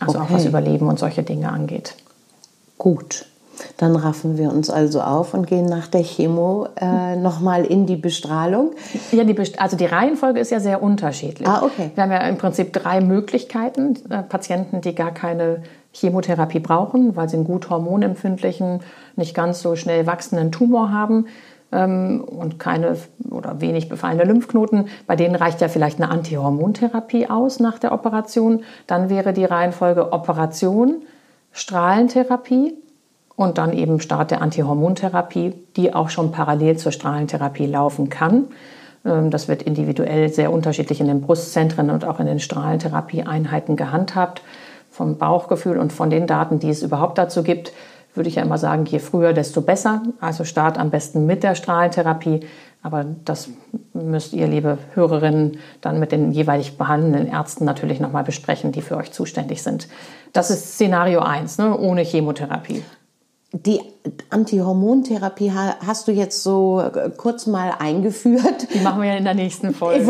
Also 0.00 0.18
okay. 0.18 0.26
auch 0.26 0.34
was 0.34 0.44
Überleben 0.44 0.88
und 0.88 0.98
solche 0.98 1.22
Dinge 1.22 1.50
angeht. 1.50 1.94
Gut. 2.78 3.26
Dann 3.76 3.96
raffen 3.96 4.38
wir 4.38 4.50
uns 4.50 4.70
also 4.70 5.00
auf 5.00 5.34
und 5.34 5.46
gehen 5.46 5.66
nach 5.66 5.86
der 5.86 6.02
Chemo 6.02 6.68
äh, 6.80 7.16
nochmal 7.16 7.64
in 7.64 7.86
die 7.86 7.96
Bestrahlung. 7.96 8.72
Ja, 9.12 9.24
die 9.24 9.34
Best 9.34 9.60
also 9.60 9.76
die 9.76 9.86
Reihenfolge 9.86 10.40
ist 10.40 10.50
ja 10.50 10.60
sehr 10.60 10.82
unterschiedlich. 10.82 11.46
Ah, 11.46 11.62
okay. 11.62 11.90
Wir 11.94 12.02
haben 12.02 12.12
ja 12.12 12.26
im 12.28 12.38
Prinzip 12.38 12.72
drei 12.72 13.00
Möglichkeiten. 13.00 13.96
Äh, 14.10 14.22
Patienten, 14.22 14.80
die 14.80 14.94
gar 14.94 15.12
keine 15.12 15.62
Chemotherapie 15.92 16.60
brauchen, 16.60 17.16
weil 17.16 17.28
sie 17.28 17.36
einen 17.36 17.44
gut 17.44 17.70
hormonempfindlichen, 17.70 18.80
nicht 19.16 19.34
ganz 19.34 19.62
so 19.62 19.76
schnell 19.76 20.06
wachsenden 20.06 20.50
Tumor 20.50 20.90
haben. 20.90 21.26
ähm, 21.74 22.24
und 22.24 22.58
keine 22.58 22.96
oder 23.30 23.60
wenig 23.60 23.88
befallene 23.88 24.24
Lymphknoten, 24.24 24.88
bei 25.06 25.16
denen 25.16 25.34
reicht 25.34 25.60
ja 25.60 25.68
vielleicht 25.68 26.00
eine 26.00 26.10
Antihormontherapie 26.10 27.28
aus 27.28 27.60
nach 27.60 27.78
der 27.78 27.92
Operation. 27.92 28.62
Dann 28.86 29.10
wäre 29.10 29.32
die 29.32 29.44
Reihenfolge 29.44 30.12
Operation, 30.12 31.02
Strahlentherapie 31.52 32.74
und 33.36 33.58
dann 33.58 33.72
eben 33.72 34.00
Start 34.00 34.30
der 34.30 34.42
Antihormontherapie, 34.42 35.54
die 35.76 35.94
auch 35.94 36.08
schon 36.08 36.32
parallel 36.32 36.76
zur 36.76 36.92
Strahlentherapie 36.92 37.66
laufen 37.66 38.08
kann. 38.08 38.44
Ähm, 39.04 39.30
das 39.30 39.48
wird 39.48 39.62
individuell 39.62 40.32
sehr 40.32 40.52
unterschiedlich 40.52 41.00
in 41.00 41.08
den 41.08 41.20
Brustzentren 41.20 41.90
und 41.90 42.04
auch 42.04 42.20
in 42.20 42.26
den 42.26 42.40
Strahlentherapieeinheiten 42.40 43.76
gehandhabt. 43.76 44.42
Vom 44.90 45.18
Bauchgefühl 45.18 45.78
und 45.78 45.92
von 45.92 46.08
den 46.08 46.28
Daten, 46.28 46.60
die 46.60 46.70
es 46.70 46.82
überhaupt 46.82 47.18
dazu 47.18 47.42
gibt, 47.42 47.72
würde 48.14 48.28
ich 48.28 48.36
ja 48.36 48.42
immer 48.42 48.58
sagen, 48.58 48.84
je 48.84 49.00
früher, 49.00 49.32
desto 49.32 49.60
besser. 49.60 50.02
Also 50.20 50.44
Start 50.44 50.78
am 50.78 50.90
besten 50.90 51.26
mit 51.26 51.42
der 51.42 51.56
Strahlentherapie. 51.56 52.40
Aber 52.80 53.04
das 53.24 53.48
müsst 53.92 54.34
ihr, 54.34 54.46
liebe 54.46 54.78
Hörerinnen, 54.92 55.58
dann 55.80 55.98
mit 55.98 56.12
den 56.12 56.30
jeweilig 56.30 56.78
behandelnden 56.78 57.26
Ärzten 57.26 57.64
natürlich 57.64 57.98
nochmal 57.98 58.22
besprechen, 58.22 58.70
die 58.70 58.82
für 58.82 58.96
euch 58.96 59.10
zuständig 59.10 59.62
sind. 59.62 59.88
Das 60.32 60.50
ist 60.50 60.74
Szenario 60.74 61.20
1, 61.20 61.58
ne? 61.58 61.76
ohne 61.76 62.02
Chemotherapie. 62.02 62.84
Die 63.56 63.80
Antihormontherapie 64.30 65.52
hast 65.52 66.08
du 66.08 66.12
jetzt 66.12 66.42
so 66.42 66.80
äh, 66.80 67.10
kurz 67.16 67.46
mal 67.46 67.72
eingeführt. 67.78 68.66
Die 68.74 68.80
machen 68.80 69.00
wir 69.00 69.10
ja 69.10 69.16
in 69.16 69.24
der 69.24 69.34
nächsten 69.34 69.72
Folge. 69.72 70.04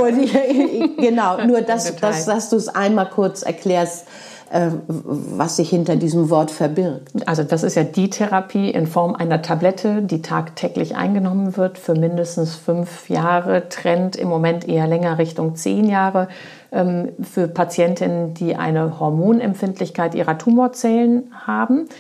Genau, 0.96 1.36
nur 1.46 1.60
dass, 1.60 1.94
dass, 1.96 2.24
dass 2.24 2.48
du 2.48 2.56
es 2.56 2.68
einmal 2.68 3.10
kurz 3.10 3.42
erklärst, 3.42 4.06
äh, 4.50 4.70
was 4.86 5.56
sich 5.56 5.68
hinter 5.68 5.96
diesem 5.96 6.30
Wort 6.30 6.50
verbirgt. 6.50 7.10
Also 7.26 7.42
das 7.42 7.64
ist 7.64 7.74
ja 7.74 7.84
die 7.84 8.08
Therapie 8.08 8.70
in 8.70 8.86
Form 8.86 9.14
einer 9.14 9.42
Tablette, 9.42 10.00
die 10.00 10.22
tagtäglich 10.22 10.96
eingenommen 10.96 11.58
wird 11.58 11.76
für 11.76 11.94
mindestens 11.94 12.54
fünf 12.54 13.10
Jahre, 13.10 13.68
Trend 13.68 14.16
im 14.16 14.28
Moment 14.28 14.66
eher 14.66 14.86
länger 14.86 15.18
Richtung 15.18 15.54
zehn 15.54 15.86
Jahre 15.86 16.28
ähm, 16.72 17.10
für 17.20 17.46
Patientinnen, 17.46 18.32
die 18.32 18.56
eine 18.56 18.98
Hormonempfindlichkeit 18.98 20.14
ihrer 20.14 20.38
Tumorzellen 20.38 21.34
haben, 21.46 21.90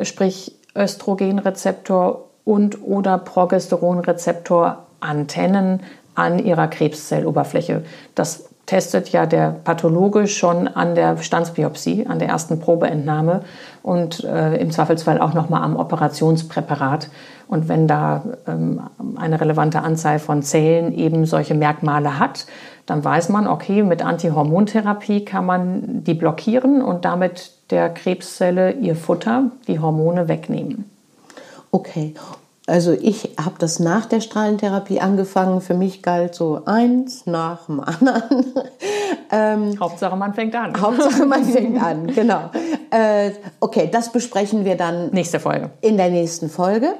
sprich 0.00 0.56
Östrogenrezeptor 0.74 2.24
und 2.44 2.82
oder 2.82 3.18
Progesteronrezeptor 3.18 4.86
Antennen 5.00 5.80
an 6.14 6.38
ihrer 6.38 6.68
Krebszelloberfläche. 6.68 7.82
Das 8.14 8.48
testet 8.66 9.10
ja 9.10 9.26
der 9.26 9.50
Pathologe 9.50 10.26
schon 10.26 10.68
an 10.68 10.94
der 10.94 11.18
Stanzbiopsie, 11.18 12.06
an 12.06 12.18
der 12.18 12.28
ersten 12.28 12.60
Probeentnahme 12.60 13.42
und 13.82 14.24
äh, 14.24 14.56
im 14.56 14.70
Zweifelsfall 14.70 15.20
auch 15.20 15.34
nochmal 15.34 15.62
am 15.62 15.76
Operationspräparat. 15.76 17.10
Und 17.46 17.68
wenn 17.68 17.86
da 17.86 18.22
ähm, 18.46 18.80
eine 19.16 19.40
relevante 19.40 19.82
Anzahl 19.82 20.18
von 20.18 20.42
Zellen 20.42 20.94
eben 20.94 21.26
solche 21.26 21.54
Merkmale 21.54 22.18
hat, 22.18 22.46
dann 22.86 23.04
weiß 23.04 23.28
man, 23.28 23.46
okay, 23.46 23.82
mit 23.82 24.02
Antihormontherapie 24.02 25.24
kann 25.24 25.44
man 25.44 26.04
die 26.04 26.14
blockieren 26.14 26.82
und 26.82 27.04
damit 27.04 27.52
der 27.70 27.90
Krebszelle 27.90 28.72
ihr 28.72 28.96
Futter, 28.96 29.50
die 29.66 29.78
Hormone 29.78 30.28
wegnehmen. 30.28 30.90
Okay, 31.70 32.14
also 32.66 32.92
ich 32.92 33.30
habe 33.38 33.56
das 33.58 33.78
nach 33.78 34.06
der 34.06 34.20
Strahlentherapie 34.20 35.00
angefangen. 35.00 35.60
Für 35.60 35.74
mich 35.74 36.02
galt 36.02 36.34
so 36.34 36.62
eins 36.64 37.26
nach 37.26 37.66
dem 37.66 37.80
anderen. 37.80 38.54
ähm, 39.30 39.78
Hauptsache 39.78 40.16
man 40.16 40.32
fängt 40.32 40.54
an. 40.54 40.80
Hauptsache 40.80 41.26
man 41.26 41.44
fängt 41.52 41.82
an, 41.82 42.06
genau. 42.06 42.50
Äh, 42.90 43.32
okay, 43.60 43.90
das 43.92 44.12
besprechen 44.12 44.64
wir 44.64 44.76
dann. 44.76 45.10
Nächste 45.10 45.40
Folge. 45.40 45.70
In 45.82 45.98
der 45.98 46.08
nächsten 46.08 46.48
Folge. 46.48 46.94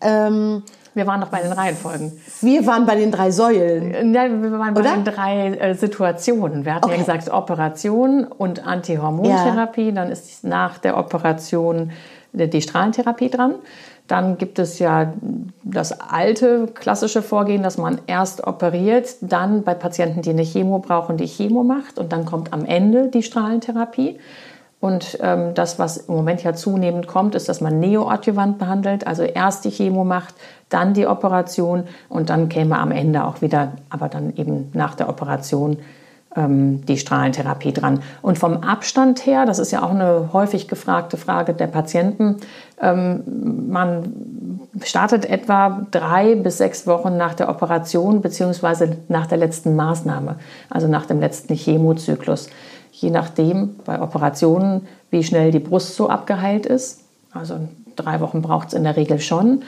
Ähm, 0.00 0.62
wir 0.94 1.06
waren 1.06 1.20
noch 1.20 1.28
bei 1.28 1.40
den 1.40 1.52
Reihenfolgen. 1.52 2.12
Wir 2.40 2.66
waren 2.66 2.86
bei 2.86 2.96
den 2.96 3.12
drei 3.12 3.30
Säulen. 3.30 4.12
Ja, 4.12 4.24
wir 4.24 4.58
waren 4.58 4.74
bei 4.74 4.80
Oder? 4.80 4.94
den 4.94 5.04
drei 5.04 5.48
äh, 5.48 5.74
Situationen. 5.74 6.64
Wir 6.64 6.74
hatten 6.74 6.86
okay. 6.86 6.94
ja 6.94 7.00
gesagt 7.00 7.30
Operation 7.30 8.24
und 8.24 8.66
Antihormontherapie. 8.66 9.88
Ja. 9.88 9.92
Dann 9.92 10.10
ist 10.10 10.44
nach 10.44 10.78
der 10.78 10.96
Operation 10.96 11.92
die 12.32 12.62
Strahlentherapie 12.62 13.30
dran. 13.30 13.54
Dann 14.06 14.38
gibt 14.38 14.58
es 14.58 14.80
ja 14.80 15.12
das 15.62 16.00
alte 16.00 16.66
klassische 16.74 17.22
Vorgehen, 17.22 17.62
dass 17.62 17.78
man 17.78 18.00
erst 18.08 18.44
operiert, 18.44 19.14
dann 19.20 19.62
bei 19.62 19.74
Patienten, 19.74 20.22
die 20.22 20.30
eine 20.30 20.42
Chemo 20.42 20.80
brauchen, 20.80 21.16
die 21.16 21.28
Chemo 21.28 21.62
macht 21.62 21.96
und 21.96 22.12
dann 22.12 22.24
kommt 22.24 22.52
am 22.52 22.64
Ende 22.64 23.06
die 23.06 23.22
Strahlentherapie. 23.22 24.18
Und 24.80 25.18
ähm, 25.20 25.52
das, 25.54 25.78
was 25.78 25.98
im 25.98 26.14
Moment 26.14 26.42
ja 26.42 26.54
zunehmend 26.54 27.06
kommt, 27.06 27.34
ist, 27.34 27.48
dass 27.48 27.60
man 27.60 27.78
neoadjuvant 27.78 28.58
behandelt, 28.58 29.06
also 29.06 29.22
erst 29.22 29.64
die 29.64 29.70
Chemo 29.70 30.04
macht, 30.04 30.34
dann 30.70 30.94
die 30.94 31.06
Operation 31.06 31.84
und 32.08 32.30
dann 32.30 32.48
käme 32.48 32.78
am 32.78 32.90
Ende 32.92 33.24
auch 33.24 33.42
wieder, 33.42 33.72
aber 33.90 34.08
dann 34.08 34.34
eben 34.36 34.70
nach 34.72 34.94
der 34.94 35.08
Operation 35.08 35.76
ähm, 36.36 36.84
die 36.86 36.96
Strahlentherapie 36.96 37.72
dran. 37.72 38.00
Und 38.22 38.38
vom 38.38 38.58
Abstand 38.58 39.26
her, 39.26 39.46
das 39.46 39.58
ist 39.58 39.72
ja 39.72 39.82
auch 39.82 39.90
eine 39.90 40.30
häufig 40.32 40.68
gefragte 40.68 41.16
Frage 41.16 41.54
der 41.54 41.66
Patienten, 41.66 42.36
ähm, 42.80 43.68
man 43.68 44.60
startet 44.82 45.28
etwa 45.28 45.86
drei 45.90 46.36
bis 46.36 46.58
sechs 46.58 46.86
Wochen 46.86 47.16
nach 47.16 47.34
der 47.34 47.48
Operation 47.48 48.22
beziehungsweise 48.22 48.96
nach 49.08 49.26
der 49.26 49.38
letzten 49.38 49.76
Maßnahme, 49.76 50.36
also 50.70 50.86
nach 50.88 51.06
dem 51.06 51.20
letzten 51.20 51.54
Chemozyklus. 51.54 52.48
Je 52.92 53.10
nachdem 53.10 53.76
bei 53.84 54.00
Operationen, 54.00 54.86
wie 55.10 55.24
schnell 55.24 55.50
die 55.50 55.58
Brust 55.58 55.96
so 55.96 56.08
abgeheilt 56.08 56.66
ist. 56.66 57.04
Also 57.32 57.56
drei 57.96 58.20
Wochen 58.20 58.42
braucht 58.42 58.68
es 58.68 58.74
in 58.74 58.84
der 58.84 58.96
Regel 58.96 59.20
schon. 59.20 59.62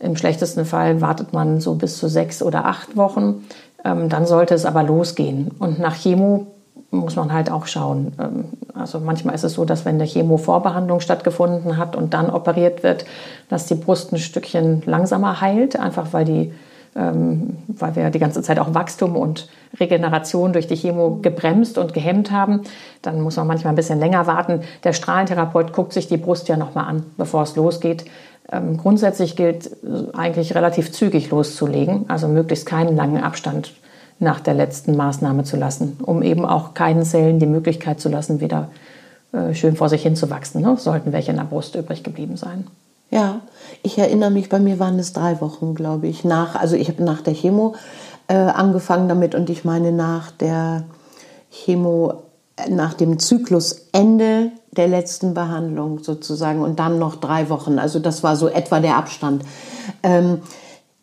Im 0.00 0.16
schlechtesten 0.16 0.64
Fall 0.64 1.00
wartet 1.00 1.32
man 1.32 1.60
so 1.60 1.74
bis 1.74 1.98
zu 1.98 2.08
sechs 2.08 2.42
oder 2.42 2.64
acht 2.64 2.96
Wochen. 2.96 3.44
Ähm, 3.84 4.08
dann 4.08 4.26
sollte 4.26 4.54
es 4.54 4.64
aber 4.64 4.82
losgehen. 4.82 5.50
Und 5.58 5.78
nach 5.78 5.94
Chemo 5.94 6.48
muss 6.90 7.16
man 7.16 7.32
halt 7.32 7.50
auch 7.50 7.66
schauen. 7.66 8.12
Ähm, 8.18 8.44
also 8.74 8.98
manchmal 8.98 9.34
ist 9.34 9.44
es 9.44 9.54
so, 9.54 9.64
dass 9.64 9.84
wenn 9.84 9.96
eine 9.96 10.06
Chemo-Vorbehandlung 10.06 11.00
stattgefunden 11.00 11.76
hat 11.76 11.96
und 11.96 12.14
dann 12.14 12.30
operiert 12.30 12.82
wird, 12.82 13.04
dass 13.48 13.66
die 13.66 13.74
Brust 13.74 14.12
ein 14.12 14.18
Stückchen 14.18 14.82
langsamer 14.86 15.40
heilt, 15.40 15.78
einfach 15.78 16.12
weil 16.12 16.24
die 16.24 16.52
ähm, 16.96 17.58
weil 17.68 17.94
wir 17.94 18.10
die 18.10 18.18
ganze 18.18 18.42
Zeit 18.42 18.58
auch 18.58 18.74
Wachstum 18.74 19.16
und 19.16 19.48
Regeneration 19.78 20.52
durch 20.52 20.66
die 20.66 20.74
Chemo 20.74 21.18
gebremst 21.22 21.78
und 21.78 21.94
gehemmt 21.94 22.32
haben. 22.32 22.62
Dann 23.02 23.20
muss 23.20 23.36
man 23.36 23.46
manchmal 23.46 23.72
ein 23.72 23.76
bisschen 23.76 24.00
länger 24.00 24.26
warten. 24.26 24.62
Der 24.82 24.92
Strahlentherapeut 24.92 25.72
guckt 25.72 25.92
sich 25.92 26.08
die 26.08 26.16
Brust 26.16 26.48
ja 26.48 26.56
nochmal 26.56 26.86
an, 26.86 27.04
bevor 27.16 27.42
es 27.42 27.54
losgeht. 27.54 28.06
Ähm, 28.50 28.76
grundsätzlich 28.76 29.36
gilt 29.36 29.70
eigentlich 30.12 30.54
relativ 30.54 30.92
zügig 30.92 31.30
loszulegen, 31.30 32.04
also 32.08 32.28
möglichst 32.28 32.66
keinen 32.66 32.96
langen 32.96 33.22
Abstand 33.22 33.72
nach 34.18 34.40
der 34.40 34.54
letzten 34.54 34.96
Maßnahme 34.96 35.44
zu 35.44 35.56
lassen, 35.56 35.98
um 36.02 36.22
eben 36.22 36.44
auch 36.44 36.74
keinen 36.74 37.04
Zellen 37.04 37.38
die 37.38 37.46
Möglichkeit 37.46 38.00
zu 38.00 38.08
lassen, 38.08 38.40
wieder 38.40 38.68
äh, 39.32 39.54
schön 39.54 39.76
vor 39.76 39.88
sich 39.88 40.02
hin 40.02 40.16
zu 40.16 40.28
wachsen. 40.30 40.60
Ne? 40.60 40.76
Sollten 40.76 41.12
welche 41.12 41.30
in 41.30 41.38
der 41.38 41.44
Brust 41.44 41.74
übrig 41.74 42.02
geblieben 42.02 42.36
sein. 42.36 42.66
Ja, 43.10 43.40
ich 43.82 43.98
erinnere 43.98 44.30
mich, 44.30 44.48
bei 44.48 44.60
mir 44.60 44.78
waren 44.78 44.98
es 44.98 45.12
drei 45.12 45.40
Wochen, 45.40 45.74
glaube 45.74 46.06
ich, 46.06 46.22
nach, 46.22 46.54
also 46.54 46.76
ich 46.76 46.88
habe 46.88 47.02
nach 47.02 47.22
der 47.22 47.34
Chemo 47.34 47.74
äh, 48.28 48.34
angefangen 48.34 49.08
damit 49.08 49.34
und 49.34 49.50
ich 49.50 49.64
meine 49.64 49.90
nach 49.90 50.30
der 50.30 50.84
Chemo, 51.50 52.10
äh, 52.10 52.14
nach 52.68 52.94
dem 52.94 53.18
Zyklusende 53.18 54.52
der 54.72 54.88
letzten 54.88 55.34
Behandlung 55.34 56.02
sozusagen 56.02 56.62
und 56.62 56.78
dann 56.78 56.98
noch 56.98 57.16
drei 57.16 57.48
Wochen. 57.48 57.78
Also 57.78 57.98
das 57.98 58.22
war 58.22 58.36
so 58.36 58.48
etwa 58.48 58.80
der 58.80 58.96
Abstand. 58.96 59.42
Ähm, 60.02 60.42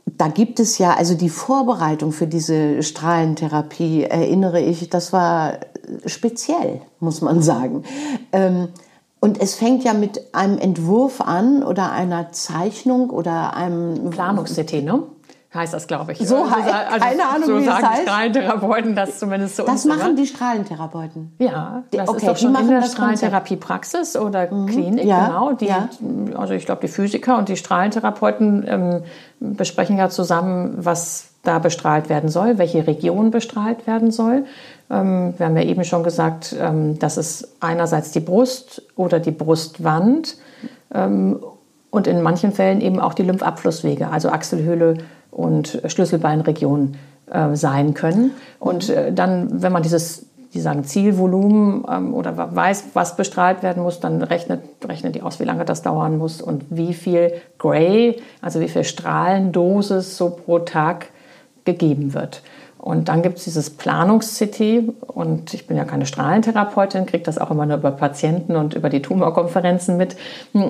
da 0.06 0.30
gibt 0.30 0.60
es 0.60 0.78
ja, 0.78 0.94
also 0.94 1.16
die 1.16 1.30
Vorbereitung 1.30 2.12
für 2.12 2.28
diese 2.28 2.82
Strahlentherapie, 2.82 4.04
erinnere 4.04 4.62
ich, 4.62 4.90
das 4.90 5.12
war 5.12 5.60
speziell, 6.06 6.82
muss 7.00 7.22
man 7.22 7.42
sagen. 7.42 7.84
Ähm, 8.32 8.70
und 9.20 9.42
es 9.42 9.56
fängt 9.56 9.84
ja 9.84 9.94
mit 9.94 10.34
einem 10.34 10.58
Entwurf 10.60 11.22
an 11.22 11.64
oder 11.64 11.92
einer 11.92 12.32
Zeichnung 12.32 13.10
oder 13.10 13.56
einem 13.56 14.12
Planungs-CT, 14.12 14.84
ne? 14.84 15.04
Heißt 15.54 15.74
das, 15.74 15.88
glaube 15.88 16.12
ich. 16.12 16.20
So, 16.20 16.44
also, 16.44 16.54
also, 16.54 17.00
keine 17.00 17.26
Ahnung, 17.26 17.48
so 17.48 17.58
wie 17.58 17.66
sagen 17.66 17.84
es 17.84 17.90
heißt. 17.90 18.02
Strahlentherapeuten 18.04 18.96
das 18.96 19.20
zumindest 19.20 19.56
so. 19.56 19.66
Das 19.66 19.86
machen 19.86 20.16
die 20.16 20.28
Strahlentherapeuten. 20.28 21.34
Ja, 21.40 21.84
das 21.92 22.10
okay, 22.10 22.18
ist 22.18 22.28
doch 22.28 22.38
schon 22.38 22.56
in 22.56 22.68
der 22.68 22.84
Strahlentherapiepraxis 22.84 24.18
oder 24.18 24.52
mhm. 24.52 24.68
Klinik, 24.68 25.06
ja, 25.06 25.28
genau. 25.28 25.54
Die, 25.54 25.66
ja. 25.66 25.90
Also 26.36 26.54
ich 26.54 26.66
glaube, 26.66 26.82
die 26.82 26.90
Physiker 26.90 27.38
und 27.38 27.50
die 27.50 27.58
Strahlentherapeuten 27.58 28.66
ähm, 28.68 29.04
besprechen 29.40 29.98
ja 29.98 30.10
zusammen, 30.10 30.76
was 30.78 31.30
da 31.44 31.60
bestrahlt 31.60 32.10
werden 32.10 32.30
soll, 32.30 32.58
welche 32.58 32.86
Region 32.86 33.32
bestrahlt 33.32 33.88
werden 33.88 34.12
soll. 34.12 34.44
Ähm, 34.90 35.34
wir 35.38 35.46
haben 35.46 35.56
ja 35.56 35.64
eben 35.64 35.84
schon 35.86 36.04
gesagt, 36.04 36.56
ähm, 36.60 37.00
dass 37.00 37.16
es 37.16 37.56
einerseits 37.62 38.12
die 38.12 38.20
Brust 38.20 38.84
oder 38.96 39.20
die 39.20 39.32
Brustwand 39.32 40.36
ähm, 40.94 41.40
und 41.90 42.08
in 42.08 42.22
manchen 42.22 42.52
Fällen 42.52 42.82
eben 42.82 43.00
auch 43.00 43.14
die 43.14 43.24
Lymphabflusswege, 43.24 44.10
also 44.10 44.30
Achselhöhle 44.30 44.98
und 45.38 45.82
Schlüsselbeinregion 45.86 46.98
äh, 47.32 47.56
sein 47.56 47.94
können. 47.94 48.32
Und 48.60 48.90
äh, 48.90 49.14
dann, 49.14 49.62
wenn 49.62 49.72
man 49.72 49.84
dieses 49.84 50.28
die 50.54 50.62
sagen 50.62 50.84
Zielvolumen 50.86 51.84
ähm, 51.90 52.14
oder 52.14 52.56
weiß, 52.56 52.86
was 52.94 53.16
bestrahlt 53.16 53.64
werden 53.64 53.84
muss, 53.84 54.00
dann 54.00 54.24
rechnet, 54.24 54.62
rechnet 54.84 55.14
die 55.16 55.22
aus, 55.22 55.40
wie 55.40 55.44
lange 55.44 55.66
das 55.66 55.82
dauern 55.82 56.18
muss 56.18 56.42
und 56.42 56.66
wie 56.70 56.94
viel 56.94 57.34
Gray, 57.60 58.22
also 58.42 58.60
wie 58.60 58.70
viel 58.70 58.84
Strahlendosis 58.84 60.18
so 60.18 60.32
pro 60.32 60.60
Tag 60.60 61.08
gegeben 61.66 62.14
wird. 62.14 62.42
Und 62.88 63.10
dann 63.10 63.22
gibt 63.22 63.38
es 63.38 63.44
dieses 63.44 63.70
Planungs-CT 63.72 64.94
und 65.08 65.54
ich 65.54 65.68
bin 65.68 65.76
ja 65.76 65.84
keine 65.84 66.06
Strahlentherapeutin, 66.06 67.06
kriege 67.06 67.26
das 67.26 67.38
auch 67.38 67.52
immer 67.52 67.66
nur 67.66 67.80
über 67.80 67.92
Patienten 67.92 68.56
und 68.56 68.76
über 68.76 68.88
die 68.88 69.02
Tumorkonferenzen 69.02 69.98
mit. 69.98 70.16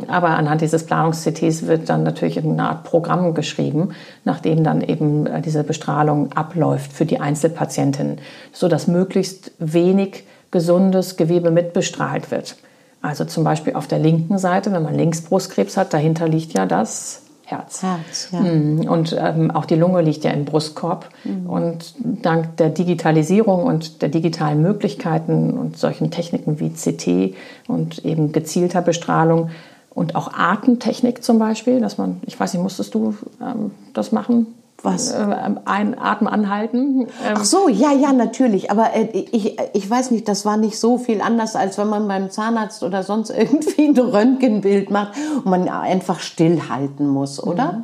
Aber 0.08 0.30
anhand 0.30 0.62
dieses 0.62 0.84
Planungs-CTs 0.88 1.68
wird 1.68 1.90
dann 1.90 2.02
natürlich 2.02 2.40
eine 2.40 2.70
Art 2.70 2.86
Programm 2.86 3.36
geschrieben, 3.36 3.92
nachdem 4.26 4.64
dann 4.64 4.82
eben 4.82 5.28
äh, 5.28 5.42
diese 5.42 5.64
Bestrahlung 5.64 6.32
abläuft 6.34 6.92
für 6.92 7.06
die 7.06 7.20
Einzelpatientin, 7.20 8.18
sodass 8.52 8.88
möglichst 8.88 9.52
wenig 9.60 10.24
gesundes 10.50 11.18
Gewebe 11.18 11.52
mitbestrahlt 11.52 12.32
wird. 12.32 12.56
Also 13.04 13.26
zum 13.26 13.44
Beispiel 13.44 13.76
auf 13.76 13.86
der 13.86 14.00
linken 14.00 14.40
Seite, 14.40 14.72
wenn 14.72 14.82
man 14.82 14.96
Linksbrustkrebs 14.96 15.78
hat, 15.78 15.94
dahinter 15.94 16.28
liegt 16.28 16.54
ja 16.54 16.66
das 16.66 17.27
Herz. 17.48 17.82
Herz 17.82 18.28
ja. 18.34 18.40
Hm, 18.40 18.82
und 18.90 19.16
ähm, 19.18 19.52
auch 19.52 19.64
die 19.64 19.76
Lunge 19.76 20.02
liegt 20.02 20.26
ja 20.26 20.32
im 20.32 20.44
Brustkorb. 20.44 21.08
Mhm. 21.24 21.50
Und 21.50 21.96
dank 21.98 22.58
der 22.58 22.70
Digitalisierung 22.70 23.64
und 23.64 24.02
der 24.02 24.10
digitalen 24.10 24.62
Möglichkeiten 24.62 25.52
und 25.52 25.78
solchen 25.78 26.12
Techniken 26.12 26.60
wie 26.60 26.72
CT 26.72 27.36
und 27.70 28.04
eben 28.04 28.34
gezielter 28.34 28.82
Bestrahlung 28.82 29.50
und 29.92 30.16
auch 30.16 30.34
Atemtechnik 30.34 31.24
zum 31.24 31.40
Beispiel, 31.40 31.80
dass 31.80 31.98
man, 31.98 32.20
ich 32.26 32.38
weiß 32.38 32.54
nicht, 32.54 32.62
musstest 32.62 32.94
du 32.94 33.16
ähm, 33.42 33.72
das 33.94 34.12
machen? 34.12 34.48
Was? 34.84 35.12
Äh, 35.12 35.36
ein 35.66 36.00
Atem 36.00 36.28
anhalten. 36.28 37.02
Ähm, 37.02 37.08
Ach 37.36 37.46
so, 37.46 37.68
ja, 37.68 37.92
ja, 37.94 38.14
natürlich. 38.14 38.70
Aber 38.70 38.94
äh, 38.94 39.08
ich, 39.32 39.58
ich 39.74 39.90
weiß 39.90 40.12
nicht, 40.12 40.28
das 40.28 40.46
war 40.46 40.58
nicht 40.58 40.80
so 40.80 40.98
viel 40.98 41.22
anders, 41.22 41.56
als 41.56 41.78
wenn 41.78 41.88
man 41.88 42.08
beim 42.08 42.30
Zahnarzt 42.30 42.84
oder 42.84 43.04
sonst 43.04 43.30
irgendwie 43.32 43.88
ein 43.88 43.98
Röntgenbild 43.98 44.92
macht 44.92 45.14
und 45.36 45.46
man 45.46 45.68
einfach 45.68 46.20
stillhalten 46.20 47.08
muss, 47.08 47.42
oder? 47.42 47.74
Mhm. 47.74 47.84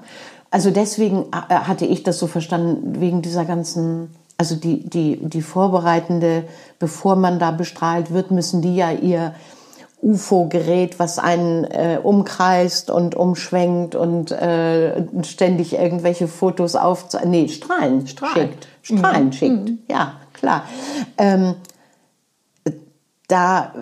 Also 0.51 0.69
deswegen 0.69 1.25
äh, 1.49 1.55
hatte 1.55 1.85
ich 1.85 2.03
das 2.03 2.19
so 2.19 2.27
verstanden, 2.27 3.01
wegen 3.01 3.23
dieser 3.23 3.43
ganzen, 3.43 4.13
also 4.37 4.55
die, 4.55 4.87
die, 4.87 5.17
die 5.17 5.41
Vorbereitende, 5.41 6.43
bevor 6.77 7.15
man 7.15 7.39
da 7.39 7.49
bestrahlt 7.49 8.13
wird, 8.13 8.29
müssen 8.29 8.61
die 8.61 8.75
ja 8.75 8.91
ihr 8.91 9.33
UFO-Gerät, 10.03 10.99
was 10.99 11.17
einen 11.17 11.63
äh, 11.63 11.99
umkreist 12.01 12.91
und 12.91 13.15
umschwenkt 13.15 13.95
und 13.95 14.31
äh, 14.31 15.05
ständig 15.23 15.73
irgendwelche 15.73 16.27
Fotos 16.27 16.75
auf, 16.75 17.07
nee, 17.25 17.47
Strahlen, 17.47 18.05
Strahlen. 18.07 18.33
schickt. 18.33 18.67
Strahlen 18.81 19.25
mhm. 19.25 19.33
schickt, 19.33 19.69
mhm. 19.69 19.79
ja, 19.87 20.13
klar. 20.33 20.63
Ähm, 21.17 21.55
da 23.29 23.73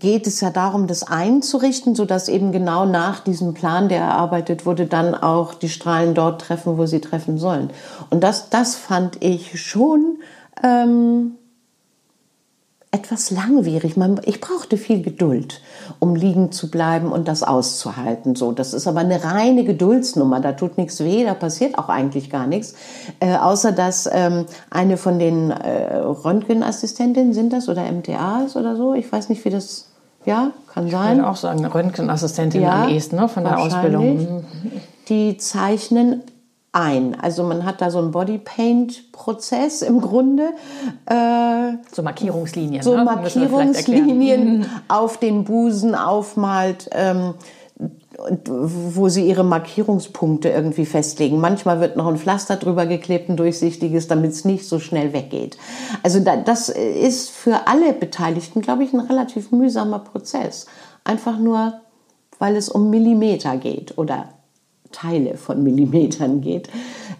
geht 0.00 0.26
es 0.26 0.40
ja 0.40 0.50
darum, 0.50 0.86
das 0.86 1.04
einzurichten, 1.04 1.94
sodass 1.94 2.28
eben 2.28 2.50
genau 2.50 2.86
nach 2.86 3.20
diesem 3.20 3.54
Plan, 3.54 3.88
der 3.88 4.00
erarbeitet 4.00 4.66
wurde, 4.66 4.86
dann 4.86 5.14
auch 5.14 5.54
die 5.54 5.68
Strahlen 5.68 6.14
dort 6.14 6.40
treffen, 6.40 6.78
wo 6.78 6.86
sie 6.86 7.00
treffen 7.00 7.38
sollen. 7.38 7.70
Und 8.10 8.24
das, 8.24 8.48
das 8.48 8.74
fand 8.74 9.22
ich 9.22 9.60
schon 9.62 10.18
ähm, 10.64 11.36
etwas 12.96 13.30
langwierig. 13.30 13.96
Man, 13.96 14.20
ich 14.24 14.40
brauchte 14.40 14.78
viel 14.78 15.02
Geduld, 15.02 15.60
um 15.98 16.16
liegen 16.16 16.50
zu 16.50 16.70
bleiben 16.70 17.12
und 17.12 17.28
das 17.28 17.42
auszuhalten. 17.42 18.34
So, 18.34 18.52
das 18.52 18.72
ist 18.72 18.86
aber 18.86 19.00
eine 19.00 19.22
reine 19.22 19.64
Geduldsnummer. 19.64 20.40
Da 20.40 20.52
tut 20.52 20.78
nichts 20.78 21.00
weh, 21.00 21.24
da 21.24 21.34
passiert 21.34 21.78
auch 21.78 21.90
eigentlich 21.90 22.30
gar 22.30 22.46
nichts, 22.46 22.74
äh, 23.20 23.36
außer 23.36 23.72
dass 23.72 24.08
ähm, 24.10 24.46
eine 24.70 24.96
von 24.96 25.18
den 25.18 25.50
äh, 25.50 25.96
Röntgenassistentinnen 25.96 27.34
sind 27.34 27.52
das 27.52 27.68
oder 27.68 27.82
MTAs 27.90 28.56
oder 28.56 28.76
so. 28.76 28.94
Ich 28.94 29.10
weiß 29.12 29.28
nicht, 29.28 29.44
wie 29.44 29.50
das. 29.50 29.92
Ja, 30.24 30.50
kann 30.72 30.90
sein. 30.90 31.12
Ich 31.12 31.16
würde 31.18 31.30
auch 31.30 31.36
sagen, 31.36 31.64
Röntgenassistentin 31.64 32.62
ja, 32.62 32.84
am 32.84 32.88
ehesten 32.88 33.16
ne, 33.16 33.28
von 33.28 33.44
der 33.44 33.58
Ausbildung. 33.58 34.44
Die 35.08 35.36
zeichnen 35.36 36.22
ein. 36.76 37.18
Also 37.18 37.42
man 37.42 37.64
hat 37.64 37.80
da 37.80 37.90
so 37.90 37.98
einen 37.98 38.10
Bodypaint-Prozess 38.10 39.82
im 39.82 40.00
Grunde. 40.00 40.50
Äh, 41.06 41.78
so 41.90 42.02
Markierungslinien. 42.02 42.82
So 42.82 42.96
ne? 42.96 43.04
Markierungslinien 43.04 44.66
auf 44.88 45.16
den 45.16 45.44
Busen 45.44 45.94
aufmalt. 45.94 46.90
Ähm, 46.92 47.34
wo 48.46 49.10
sie 49.10 49.28
ihre 49.28 49.44
Markierungspunkte 49.44 50.48
irgendwie 50.48 50.86
festlegen. 50.86 51.38
Manchmal 51.38 51.80
wird 51.80 51.98
noch 51.98 52.06
ein 52.06 52.16
Pflaster 52.16 52.56
drüber 52.56 52.86
geklebt, 52.86 53.28
ein 53.28 53.36
durchsichtiges, 53.36 54.08
damit 54.08 54.30
es 54.32 54.46
nicht 54.46 54.66
so 54.66 54.80
schnell 54.80 55.12
weggeht. 55.12 55.58
Also 56.02 56.20
das 56.20 56.70
ist 56.70 57.28
für 57.28 57.66
alle 57.66 57.92
Beteiligten, 57.92 58.62
glaube 58.62 58.84
ich, 58.84 58.94
ein 58.94 59.00
relativ 59.00 59.52
mühsamer 59.52 59.98
Prozess. 59.98 60.64
Einfach 61.04 61.38
nur, 61.38 61.74
weil 62.38 62.56
es 62.56 62.70
um 62.70 62.88
Millimeter 62.88 63.58
geht 63.58 63.98
oder 63.98 64.30
Teile 64.92 65.36
von 65.36 65.62
Millimetern 65.62 66.40
geht. 66.40 66.68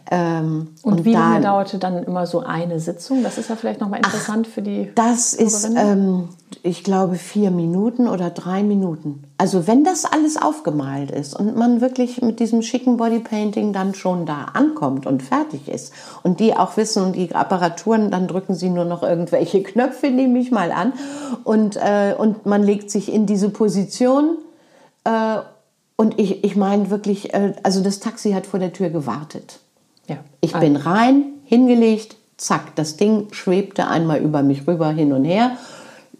Ähm, 0.08 0.68
und, 0.82 0.92
und, 0.92 1.04
wie 1.04 1.14
lange 1.14 1.40
dauerte 1.40 1.78
dann 1.78 2.04
immer 2.04 2.26
so 2.26 2.40
eine 2.40 2.78
Sitzung? 2.78 3.24
Das 3.24 3.38
ist 3.38 3.50
ja 3.50 3.56
vielleicht 3.56 3.80
nochmal 3.80 3.98
interessant 3.98 4.46
ach, 4.48 4.54
für 4.54 4.62
die. 4.62 4.90
Das 4.94 5.34
ist, 5.34 5.68
ähm, 5.76 6.28
ich 6.62 6.84
glaube, 6.84 7.16
vier 7.16 7.50
Minuten 7.50 8.06
oder 8.06 8.30
drei 8.30 8.62
Minuten. 8.62 9.24
Also 9.36 9.66
wenn 9.66 9.82
das 9.82 10.04
alles 10.04 10.40
aufgemalt 10.40 11.10
ist 11.10 11.34
und 11.34 11.56
man 11.56 11.80
wirklich 11.80 12.22
mit 12.22 12.38
diesem 12.38 12.62
schicken 12.62 12.98
Bodypainting 12.98 13.72
dann 13.72 13.94
schon 13.94 14.26
da 14.26 14.46
ankommt 14.54 15.06
und 15.06 15.24
fertig 15.24 15.68
ist 15.68 15.92
und 16.22 16.38
die 16.38 16.56
auch 16.56 16.76
wissen, 16.76 17.12
die 17.12 17.34
Apparaturen, 17.34 18.12
dann 18.12 18.28
drücken 18.28 18.54
sie 18.54 18.70
nur 18.70 18.84
noch 18.84 19.02
irgendwelche 19.02 19.62
Knöpfe, 19.64 20.10
nehme 20.10 20.38
ich 20.38 20.52
mal 20.52 20.70
an, 20.70 20.92
und, 21.42 21.76
äh, 21.76 22.14
und 22.16 22.46
man 22.46 22.62
legt 22.62 22.90
sich 22.90 23.12
in 23.12 23.26
diese 23.26 23.50
Position. 23.50 24.38
Äh, 25.04 25.38
und 25.96 26.18
ich, 26.20 26.44
ich 26.44 26.56
meine 26.56 26.90
wirklich, 26.90 27.32
äh, 27.34 27.54
also 27.62 27.82
das 27.82 28.00
Taxi 28.00 28.32
hat 28.32 28.46
vor 28.46 28.60
der 28.60 28.72
Tür 28.72 28.90
gewartet. 28.90 29.60
Ja. 30.06 30.18
Ich 30.40 30.52
bin 30.52 30.76
rein, 30.76 31.24
hingelegt, 31.44 32.16
zack, 32.36 32.76
das 32.76 32.96
Ding 32.96 33.28
schwebte 33.32 33.88
einmal 33.88 34.20
über 34.20 34.42
mich 34.42 34.66
rüber, 34.66 34.90
hin 34.90 35.12
und 35.12 35.24
her. 35.24 35.52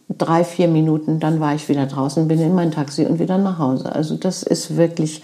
Drei, 0.09 0.45
vier 0.45 0.69
Minuten, 0.69 1.21
dann 1.21 1.41
war 1.41 1.55
ich 1.55 1.69
wieder 1.69 1.87
draußen, 1.87 2.29
bin 2.29 2.41
in 2.41 2.55
mein 2.55 2.71
Taxi 2.71 3.05
und 3.05 3.19
wieder 3.19 3.39
nach 3.39 3.59
Hause. 3.59 3.93
Also 3.93 4.17
das 4.17 4.43
ist 4.43 4.77
wirklich 4.77 5.23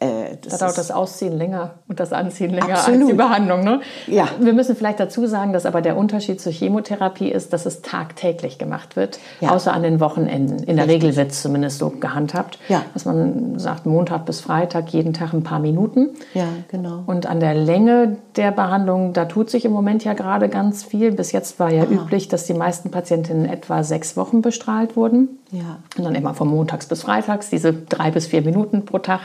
äh, 0.00 0.21
da 0.50 0.56
dauert 0.56 0.78
das 0.78 0.90
Ausziehen 0.90 1.36
länger 1.36 1.74
und 1.88 2.00
das 2.00 2.12
Anziehen 2.12 2.50
länger 2.50 2.74
absolut. 2.74 3.00
als 3.00 3.10
die 3.10 3.16
Behandlung. 3.16 3.64
Ne? 3.64 3.80
Ja. 4.06 4.28
Wir 4.40 4.52
müssen 4.52 4.76
vielleicht 4.76 5.00
dazu 5.00 5.26
sagen, 5.26 5.52
dass 5.52 5.66
aber 5.66 5.80
der 5.80 5.96
Unterschied 5.96 6.40
zur 6.40 6.52
Chemotherapie 6.52 7.30
ist, 7.30 7.52
dass 7.52 7.66
es 7.66 7.82
tagtäglich 7.82 8.58
gemacht 8.58 8.96
wird, 8.96 9.18
ja. 9.40 9.50
außer 9.50 9.72
an 9.72 9.82
den 9.82 10.00
Wochenenden. 10.00 10.58
In 10.64 10.76
der 10.76 10.86
Richtig. 10.86 11.02
Regel 11.02 11.16
wird 11.16 11.30
es 11.32 11.42
zumindest 11.42 11.78
so 11.78 11.90
gehandhabt, 11.90 12.58
ja. 12.68 12.82
dass 12.94 13.04
man 13.04 13.58
sagt, 13.58 13.86
Montag 13.86 14.26
bis 14.26 14.40
Freitag 14.40 14.90
jeden 14.90 15.12
Tag 15.12 15.32
ein 15.32 15.42
paar 15.42 15.58
Minuten. 15.60 16.10
Ja, 16.34 16.48
genau. 16.68 17.02
Und 17.06 17.26
an 17.26 17.40
der 17.40 17.54
Länge 17.54 18.16
der 18.36 18.50
Behandlung, 18.50 19.12
da 19.12 19.26
tut 19.26 19.50
sich 19.50 19.64
im 19.64 19.72
Moment 19.72 20.04
ja 20.04 20.14
gerade 20.14 20.48
ganz 20.48 20.84
viel. 20.84 21.12
Bis 21.12 21.32
jetzt 21.32 21.58
war 21.60 21.70
ja 21.70 21.82
Aha. 21.82 21.90
üblich, 21.90 22.28
dass 22.28 22.44
die 22.44 22.54
meisten 22.54 22.90
Patientinnen 22.90 23.46
etwa 23.46 23.82
sechs 23.82 24.16
Wochen 24.16 24.42
bestrahlt 24.42 24.96
wurden. 24.96 25.28
Ja. 25.50 25.78
Und 25.98 26.04
dann 26.04 26.14
immer 26.14 26.34
von 26.34 26.48
Montags 26.48 26.86
bis 26.86 27.02
Freitags, 27.02 27.50
diese 27.50 27.72
drei 27.72 28.10
bis 28.10 28.26
vier 28.26 28.42
Minuten 28.42 28.84
pro 28.86 28.98
Tag. 28.98 29.20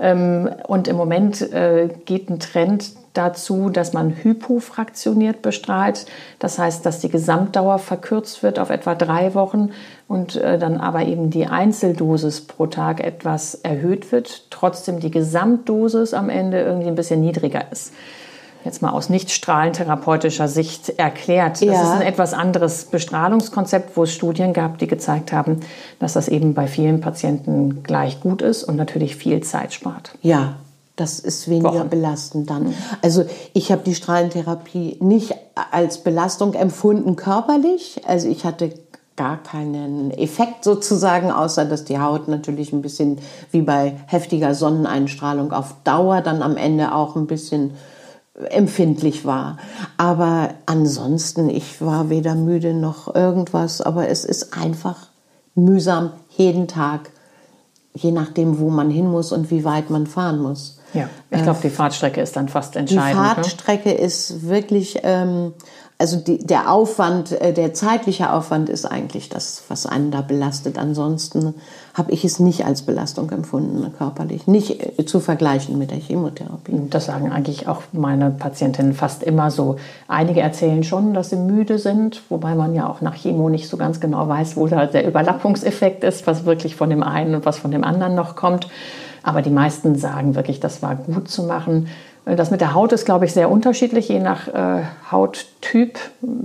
Ähm, 0.00 0.49
und 0.66 0.88
im 0.88 0.96
Moment 0.96 1.40
äh, 1.52 1.88
geht 2.04 2.30
ein 2.30 2.40
Trend 2.40 2.92
dazu, 3.12 3.70
dass 3.70 3.92
man 3.92 4.10
hypofraktioniert 4.10 5.42
bestrahlt. 5.42 6.06
Das 6.38 6.58
heißt, 6.58 6.86
dass 6.86 7.00
die 7.00 7.08
Gesamtdauer 7.08 7.78
verkürzt 7.78 8.42
wird 8.42 8.58
auf 8.58 8.70
etwa 8.70 8.94
drei 8.94 9.34
Wochen 9.34 9.70
und 10.06 10.36
äh, 10.36 10.58
dann 10.58 10.78
aber 10.78 11.02
eben 11.02 11.30
die 11.30 11.46
Einzeldosis 11.46 12.42
pro 12.42 12.66
Tag 12.66 13.02
etwas 13.02 13.54
erhöht 13.54 14.12
wird, 14.12 14.50
trotzdem 14.50 15.00
die 15.00 15.10
Gesamtdosis 15.10 16.14
am 16.14 16.28
Ende 16.28 16.60
irgendwie 16.60 16.88
ein 16.88 16.94
bisschen 16.94 17.20
niedriger 17.20 17.64
ist 17.72 17.92
jetzt 18.64 18.82
mal 18.82 18.90
aus 18.90 19.08
nicht 19.08 19.30
strahlentherapeutischer 19.30 20.48
Sicht 20.48 20.90
erklärt. 20.98 21.56
Das 21.56 21.60
ja. 21.62 21.82
ist 21.82 22.00
ein 22.00 22.02
etwas 22.02 22.34
anderes 22.34 22.84
Bestrahlungskonzept, 22.84 23.96
wo 23.96 24.04
es 24.04 24.12
Studien 24.12 24.52
gab, 24.52 24.78
die 24.78 24.86
gezeigt 24.86 25.32
haben, 25.32 25.60
dass 25.98 26.12
das 26.12 26.28
eben 26.28 26.54
bei 26.54 26.66
vielen 26.66 27.00
Patienten 27.00 27.82
gleich 27.82 28.20
gut 28.20 28.42
ist 28.42 28.64
und 28.64 28.76
natürlich 28.76 29.16
viel 29.16 29.40
Zeit 29.42 29.72
spart. 29.72 30.12
Ja, 30.22 30.56
das 30.96 31.18
ist 31.18 31.48
weniger 31.48 31.80
Wochen. 31.80 31.88
belastend 31.88 32.50
dann. 32.50 32.74
Also 33.00 33.24
ich 33.54 33.72
habe 33.72 33.82
die 33.84 33.94
Strahlentherapie 33.94 34.98
nicht 35.00 35.34
als 35.70 35.98
Belastung 35.98 36.52
empfunden 36.52 37.16
körperlich. 37.16 38.02
Also 38.06 38.28
ich 38.28 38.44
hatte 38.44 38.74
gar 39.16 39.42
keinen 39.42 40.10
Effekt 40.10 40.64
sozusagen, 40.64 41.30
außer 41.30 41.64
dass 41.64 41.84
die 41.84 41.98
Haut 41.98 42.28
natürlich 42.28 42.72
ein 42.72 42.82
bisschen 42.82 43.18
wie 43.50 43.62
bei 43.62 43.96
heftiger 44.06 44.54
Sonneneinstrahlung 44.54 45.52
auf 45.52 45.74
Dauer 45.84 46.20
dann 46.20 46.42
am 46.42 46.56
Ende 46.56 46.94
auch 46.94 47.16
ein 47.16 47.26
bisschen 47.26 47.72
empfindlich 48.48 49.24
war. 49.24 49.58
Aber 49.96 50.54
ansonsten, 50.66 51.50
ich 51.50 51.80
war 51.80 52.10
weder 52.10 52.34
müde 52.34 52.74
noch 52.74 53.14
irgendwas, 53.14 53.80
aber 53.80 54.08
es 54.08 54.24
ist 54.24 54.56
einfach 54.56 55.08
mühsam 55.54 56.12
jeden 56.30 56.68
Tag, 56.68 57.10
je 57.94 58.12
nachdem, 58.12 58.58
wo 58.58 58.70
man 58.70 58.90
hin 58.90 59.10
muss 59.10 59.32
und 59.32 59.50
wie 59.50 59.64
weit 59.64 59.90
man 59.90 60.06
fahren 60.06 60.40
muss. 60.40 60.78
Ja, 60.94 61.08
ich 61.30 61.42
glaube, 61.42 61.60
die 61.62 61.70
Fahrtstrecke 61.70 62.20
ist 62.20 62.36
dann 62.36 62.48
fast 62.48 62.76
entscheidend. 62.76 63.12
Die 63.12 63.28
ne? 63.28 63.34
Fahrtstrecke 63.34 63.88
ne? 63.90 63.94
ist 63.94 64.48
wirklich 64.48 64.98
ähm, 65.02 65.52
also 66.00 66.16
die, 66.16 66.38
der 66.38 66.72
Aufwand, 66.72 67.30
äh, 67.32 67.52
der 67.52 67.74
zeitliche 67.74 68.32
Aufwand 68.32 68.70
ist 68.70 68.86
eigentlich 68.86 69.28
das, 69.28 69.64
was 69.68 69.84
einen 69.84 70.10
da 70.10 70.22
belastet. 70.22 70.78
Ansonsten 70.78 71.54
habe 71.92 72.10
ich 72.12 72.24
es 72.24 72.40
nicht 72.40 72.64
als 72.64 72.80
Belastung 72.80 73.30
empfunden, 73.30 73.86
körperlich. 73.98 74.46
Nicht 74.46 74.98
äh, 74.98 75.04
zu 75.04 75.20
vergleichen 75.20 75.76
mit 75.78 75.90
der 75.90 75.98
Chemotherapie. 75.98 76.80
Das 76.88 77.04
sagen 77.04 77.30
eigentlich 77.30 77.68
auch 77.68 77.82
meine 77.92 78.30
Patientinnen 78.30 78.94
fast 78.94 79.22
immer 79.22 79.50
so. 79.50 79.76
Einige 80.08 80.40
erzählen 80.40 80.82
schon, 80.84 81.12
dass 81.12 81.28
sie 81.28 81.36
müde 81.36 81.78
sind, 81.78 82.22
wobei 82.30 82.54
man 82.54 82.74
ja 82.74 82.88
auch 82.88 83.02
nach 83.02 83.16
Chemo 83.16 83.50
nicht 83.50 83.68
so 83.68 83.76
ganz 83.76 84.00
genau 84.00 84.26
weiß, 84.26 84.56
wo 84.56 84.68
da 84.68 84.86
der 84.86 85.06
Überlappungseffekt 85.06 86.02
ist, 86.02 86.26
was 86.26 86.46
wirklich 86.46 86.76
von 86.76 86.88
dem 86.88 87.02
einen 87.02 87.34
und 87.34 87.44
was 87.44 87.58
von 87.58 87.72
dem 87.72 87.84
anderen 87.84 88.14
noch 88.14 88.36
kommt. 88.36 88.68
Aber 89.22 89.42
die 89.42 89.50
meisten 89.50 89.96
sagen 89.96 90.34
wirklich, 90.34 90.60
das 90.60 90.80
war 90.80 90.96
gut 90.96 91.28
zu 91.28 91.42
machen. 91.42 91.88
Das 92.24 92.50
mit 92.50 92.60
der 92.60 92.74
Haut 92.74 92.92
ist, 92.92 93.04
glaube 93.04 93.24
ich, 93.24 93.32
sehr 93.32 93.50
unterschiedlich, 93.50 94.08
je 94.08 94.20
nach 94.20 94.48
äh, 94.48 94.82
Hauttyp, 95.10 95.98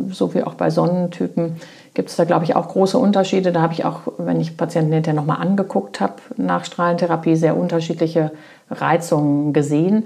so 0.10 0.34
wie 0.34 0.44
auch 0.44 0.56
bei 0.56 0.70
Sonnentypen 0.70 1.58
gibt 1.96 2.10
es 2.10 2.18
da, 2.18 2.26
glaube 2.26 2.44
ich, 2.44 2.56
auch 2.56 2.68
große 2.68 2.98
Unterschiede. 2.98 3.52
Da 3.52 3.62
habe 3.62 3.74
ich 3.74 3.86
auch, 3.86 4.02
wenn 4.18 4.40
ich 4.40 4.58
Patienten 4.58 4.94
hinterher 4.94 5.20
nochmal 5.20 5.42
angeguckt 5.42 6.02
habe, 6.02 6.16
nach 6.38 6.66
Strahlentherapie 6.66 7.36
sehr 7.36 7.58
unterschiedliche 7.58 8.32
Reizungen 8.70 9.54
gesehen. 9.54 10.06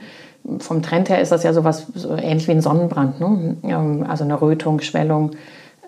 Vom 0.60 0.82
Trend 0.82 1.10
her 1.10 1.20
ist 1.20 1.32
das 1.32 1.44
ja 1.44 1.52
sowas 1.52 1.88
so 1.94 2.16
ähnlich 2.16 2.48
wie 2.48 2.52
ein 2.52 2.62
Sonnenbrand, 2.62 3.20
ne? 3.20 3.58
Ähm, 3.64 4.06
also 4.08 4.24
eine 4.24 4.40
Rötung, 4.40 4.80
Schwellung. 4.80 5.32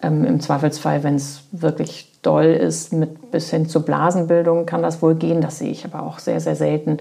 Ähm, 0.02 0.26
Im 0.26 0.42
Zweifelsfall, 0.42 1.04
wenn 1.04 1.16
es 1.16 1.44
wirklich 1.52 2.12
doll 2.22 2.46
ist, 2.46 2.92
mit 2.92 3.32
bis 3.32 3.50
hin 3.50 3.70
zu 3.70 3.84
Blasenbildung 3.84 4.66
kann 4.66 4.82
das 4.82 5.02
wohl 5.02 5.16
gehen. 5.16 5.42
Das 5.42 5.60
sehe 5.60 5.72
ich 5.72 5.86
aber 5.86 6.04
auch 6.04 6.20
sehr, 6.20 6.42
sehr 6.42 6.56
selten. 6.56 6.98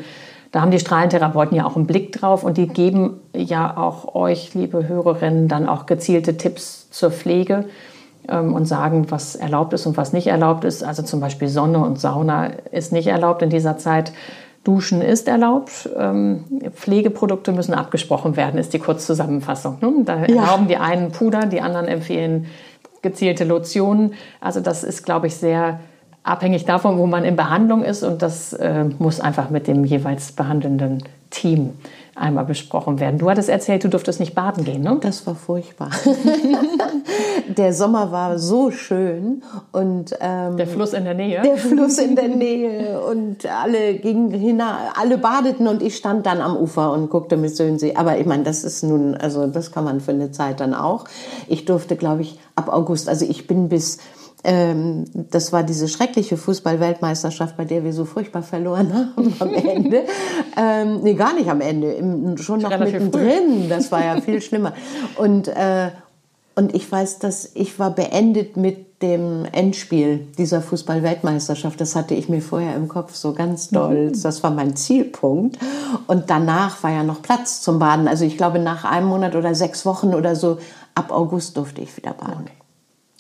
Da 0.52 0.60
haben 0.60 0.70
die 0.70 0.80
Strahlentherapeuten 0.80 1.56
ja 1.56 1.64
auch 1.64 1.76
einen 1.76 1.86
Blick 1.86 2.12
drauf 2.12 2.42
und 2.42 2.56
die 2.56 2.66
geben 2.66 3.20
ja 3.34 3.76
auch 3.76 4.14
euch, 4.14 4.52
liebe 4.54 4.88
Hörerinnen, 4.88 5.46
dann 5.46 5.68
auch 5.68 5.86
gezielte 5.86 6.36
Tipps 6.36 6.90
zur 6.90 7.12
Pflege 7.12 7.66
ähm, 8.28 8.52
und 8.54 8.66
sagen, 8.66 9.10
was 9.10 9.36
erlaubt 9.36 9.72
ist 9.72 9.86
und 9.86 9.96
was 9.96 10.12
nicht 10.12 10.26
erlaubt 10.26 10.64
ist. 10.64 10.82
Also 10.82 11.02
zum 11.02 11.20
Beispiel 11.20 11.48
Sonne 11.48 11.78
und 11.78 12.00
Sauna 12.00 12.46
ist 12.72 12.92
nicht 12.92 13.06
erlaubt 13.06 13.42
in 13.42 13.50
dieser 13.50 13.78
Zeit. 13.78 14.12
Duschen 14.64 15.00
ist 15.00 15.28
erlaubt. 15.28 15.88
Ähm, 15.96 16.44
Pflegeprodukte 16.74 17.52
müssen 17.52 17.72
abgesprochen 17.72 18.36
werden, 18.36 18.58
ist 18.58 18.72
die 18.72 18.78
Kurzzusammenfassung. 18.78 19.78
Ne? 19.80 19.92
Da 20.04 20.16
ja. 20.16 20.42
erlauben 20.42 20.68
die 20.68 20.76
einen 20.76 21.12
Puder, 21.12 21.46
die 21.46 21.60
anderen 21.60 21.86
empfehlen 21.86 22.46
gezielte 23.02 23.44
Lotionen. 23.44 24.14
Also 24.40 24.60
das 24.60 24.84
ist, 24.84 25.04
glaube 25.04 25.28
ich, 25.28 25.36
sehr 25.36 25.80
abhängig 26.22 26.64
davon, 26.64 26.98
wo 26.98 27.06
man 27.06 27.24
in 27.24 27.36
Behandlung 27.36 27.82
ist 27.82 28.02
und 28.02 28.22
das 28.22 28.52
äh, 28.52 28.84
muss 28.98 29.20
einfach 29.20 29.50
mit 29.50 29.66
dem 29.66 29.84
jeweils 29.84 30.32
behandelnden 30.32 31.02
Team 31.30 31.74
einmal 32.16 32.44
besprochen 32.44 33.00
werden. 33.00 33.18
Du 33.18 33.30
hattest 33.30 33.48
erzählt, 33.48 33.84
du 33.84 33.88
durftest 33.88 34.20
nicht 34.20 34.34
baden 34.34 34.64
gehen, 34.64 34.82
ne? 34.82 34.98
Das 35.00 35.26
war 35.26 35.34
furchtbar. 35.34 35.90
der 37.56 37.72
Sommer 37.72 38.12
war 38.12 38.38
so 38.38 38.70
schön 38.70 39.42
und 39.72 40.14
ähm, 40.20 40.56
der 40.56 40.66
Fluss 40.66 40.92
in 40.92 41.04
der 41.04 41.14
Nähe. 41.14 41.40
Der 41.42 41.56
Fluss 41.56 41.98
in 41.98 42.16
der 42.16 42.28
Nähe 42.28 43.00
und 43.00 43.46
alle 43.46 43.94
gingen 43.94 44.32
hinein, 44.32 44.90
alle 45.00 45.16
badeten 45.16 45.66
und 45.66 45.82
ich 45.82 45.96
stand 45.96 46.26
dann 46.26 46.40
am 46.40 46.56
Ufer 46.56 46.92
und 46.92 47.08
guckte 47.08 47.36
mit 47.36 47.56
Söhnsee. 47.56 47.94
Aber 47.94 48.18
ich 48.18 48.26
meine, 48.26 48.42
das 48.42 48.64
ist 48.64 48.82
nun, 48.82 49.14
also 49.14 49.46
das 49.46 49.72
kann 49.72 49.84
man 49.84 50.00
für 50.00 50.12
eine 50.12 50.30
Zeit 50.30 50.60
dann 50.60 50.74
auch. 50.74 51.06
Ich 51.48 51.64
durfte, 51.64 51.96
glaube 51.96 52.22
ich, 52.22 52.38
ab 52.54 52.68
August, 52.70 53.08
also 53.08 53.24
ich 53.24 53.46
bin 53.46 53.68
bis 53.68 53.98
ähm, 54.44 55.04
das 55.14 55.52
war 55.52 55.62
diese 55.62 55.88
schreckliche 55.88 56.36
Fußball-Weltmeisterschaft, 56.36 57.56
bei 57.56 57.64
der 57.64 57.84
wir 57.84 57.92
so 57.92 58.04
furchtbar 58.04 58.42
verloren 58.42 58.92
haben 59.16 59.34
am 59.38 59.54
Ende. 59.54 60.04
ähm, 60.56 61.00
nee, 61.02 61.14
gar 61.14 61.34
nicht 61.34 61.50
am 61.50 61.60
Ende, 61.60 61.92
im, 61.92 62.36
schon 62.38 62.60
noch 62.60 62.78
mittendrin. 62.78 63.68
Das 63.68 63.92
war 63.92 64.04
ja 64.04 64.20
viel 64.20 64.40
schlimmer. 64.40 64.72
Und, 65.16 65.48
äh, 65.48 65.90
und 66.54 66.74
ich 66.74 66.90
weiß, 66.90 67.18
dass 67.18 67.50
ich 67.54 67.78
war 67.78 67.90
beendet 67.90 68.56
mit 68.56 69.02
dem 69.02 69.46
Endspiel 69.50 70.26
dieser 70.36 70.60
Fußball-Weltmeisterschaft. 70.60 71.80
Das 71.80 71.96
hatte 71.96 72.14
ich 72.14 72.28
mir 72.28 72.42
vorher 72.42 72.76
im 72.76 72.88
Kopf 72.88 73.14
so 73.14 73.32
ganz 73.32 73.68
doll. 73.68 74.08
Mhm. 74.08 74.22
Das 74.22 74.42
war 74.42 74.50
mein 74.50 74.76
Zielpunkt. 74.76 75.58
Und 76.06 76.28
danach 76.28 76.82
war 76.82 76.90
ja 76.90 77.02
noch 77.02 77.22
Platz 77.22 77.62
zum 77.62 77.78
Baden. 77.78 78.08
Also 78.08 78.24
ich 78.24 78.36
glaube, 78.36 78.58
nach 78.58 78.84
einem 78.84 79.06
Monat 79.08 79.36
oder 79.36 79.54
sechs 79.54 79.86
Wochen 79.86 80.14
oder 80.14 80.36
so, 80.36 80.58
ab 80.94 81.12
August 81.12 81.56
durfte 81.56 81.80
ich 81.80 81.96
wieder 81.96 82.12
baden. 82.12 82.42
Okay. 82.42 82.59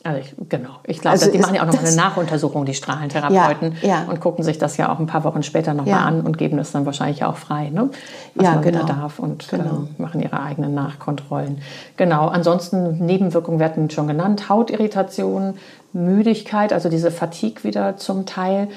Also 0.02 0.20
ich, 0.20 0.34
genau. 0.48 0.70
Ich 0.84 1.00
glaube, 1.00 1.12
also 1.12 1.30
die 1.30 1.38
machen 1.38 1.54
ja 1.54 1.62
auch 1.62 1.66
noch 1.66 1.78
eine 1.78 1.94
Nachuntersuchung, 1.94 2.64
die 2.64 2.72
Strahlentherapeuten, 2.72 3.76
ja, 3.82 3.88
ja. 3.88 4.04
und 4.08 4.20
gucken 4.20 4.42
sich 4.42 4.56
das 4.56 4.76
ja 4.78 4.90
auch 4.92 4.98
ein 4.98 5.06
paar 5.06 5.24
Wochen 5.24 5.42
später 5.42 5.74
nochmal 5.74 5.94
ja. 5.94 6.04
an 6.04 6.22
und 6.22 6.38
geben 6.38 6.56
das 6.56 6.72
dann 6.72 6.86
wahrscheinlich 6.86 7.22
auch 7.24 7.36
frei, 7.36 7.68
ne? 7.68 7.90
was 8.34 8.44
ja, 8.44 8.52
man 8.54 8.62
genau. 8.62 8.78
wieder 8.78 8.86
darf 8.86 9.18
und 9.18 9.48
genau. 9.48 9.64
ähm, 9.64 9.88
machen 9.98 10.22
ihre 10.22 10.40
eigenen 10.40 10.74
Nachkontrollen. 10.74 11.60
Genau. 11.96 12.28
Ansonsten 12.28 13.04
Nebenwirkungen 13.04 13.60
werden 13.60 13.90
schon 13.90 14.06
genannt: 14.06 14.48
Hautirritation, 14.48 15.54
Müdigkeit, 15.92 16.72
also 16.72 16.88
diese 16.88 17.10
Fatigue 17.10 17.64
wieder 17.64 17.96
zum 17.96 18.24
Teil. 18.24 18.68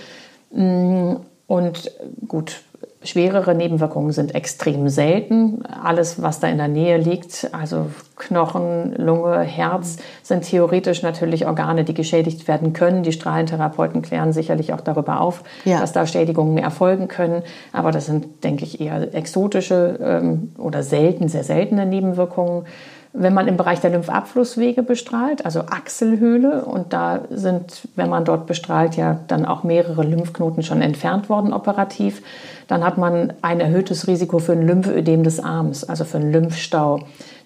Mm, 0.52 1.16
und 1.48 1.92
gut, 2.28 2.62
Schwerere 3.04 3.54
Nebenwirkungen 3.54 4.12
sind 4.12 4.34
extrem 4.34 4.88
selten. 4.90 5.66
Alles, 5.66 6.22
was 6.22 6.40
da 6.40 6.48
in 6.48 6.58
der 6.58 6.68
Nähe 6.68 6.98
liegt, 6.98 7.50
also 7.52 7.88
Knochen, 8.16 8.96
Lunge, 8.96 9.42
Herz, 9.42 9.98
sind 10.22 10.44
theoretisch 10.44 11.02
natürlich 11.02 11.46
Organe, 11.46 11.84
die 11.84 11.94
geschädigt 11.94 12.48
werden 12.48 12.74
können. 12.74 13.04
Die 13.04 13.12
Strahlentherapeuten 13.12 14.02
klären 14.02 14.32
sicherlich 14.32 14.74
auch 14.74 14.82
darüber 14.82 15.20
auf, 15.20 15.44
ja. 15.66 15.80
dass 15.80 15.92
da 15.92 16.06
Schädigungen 16.06 16.58
erfolgen 16.58 17.08
können. 17.08 17.44
Aber 17.74 17.92
das 17.92 18.06
sind, 18.06 18.44
denke 18.44 18.64
ich, 18.64 18.80
eher 18.80 19.14
exotische 19.14 20.00
ähm, 20.02 20.54
oder 20.58 20.84
selten, 20.84 21.28
sehr 21.28 21.44
seltene 21.44 21.86
Nebenwirkungen 21.86 22.66
wenn 23.16 23.36
man 23.36 23.48
im 23.48 23.58
Bereich 23.58 23.80
der 23.80 23.92
Lymphabflusswege 23.92 24.82
bestrahlt, 24.82 25.46
also 25.46 25.62
Achselhöhle, 25.62 26.66
und 26.66 26.94
da 26.94 27.22
sind, 27.30 27.88
wenn 27.96 28.10
man 28.10 28.26
dort 28.26 28.48
bestrahlt, 28.48 28.96
ja 28.96 29.20
dann 29.28 29.46
auch 29.46 29.64
mehrere 29.64 30.04
Lymphknoten 30.04 30.64
schon 30.64 30.82
entfernt 30.82 31.30
worden 31.30 31.54
operativ, 31.54 32.24
dann 32.68 32.84
hat 32.84 32.98
man 32.98 33.34
ein 33.44 33.60
erhöhtes 33.60 34.08
Risiko 34.08 34.40
für 34.40 34.54
ein 34.54 34.66
Lymphödem 34.66 35.24
des 35.24 35.40
Arms, 35.40 35.84
also 35.84 36.06
für 36.06 36.18
einen 36.18 36.32
Lymphstau, 36.32 37.02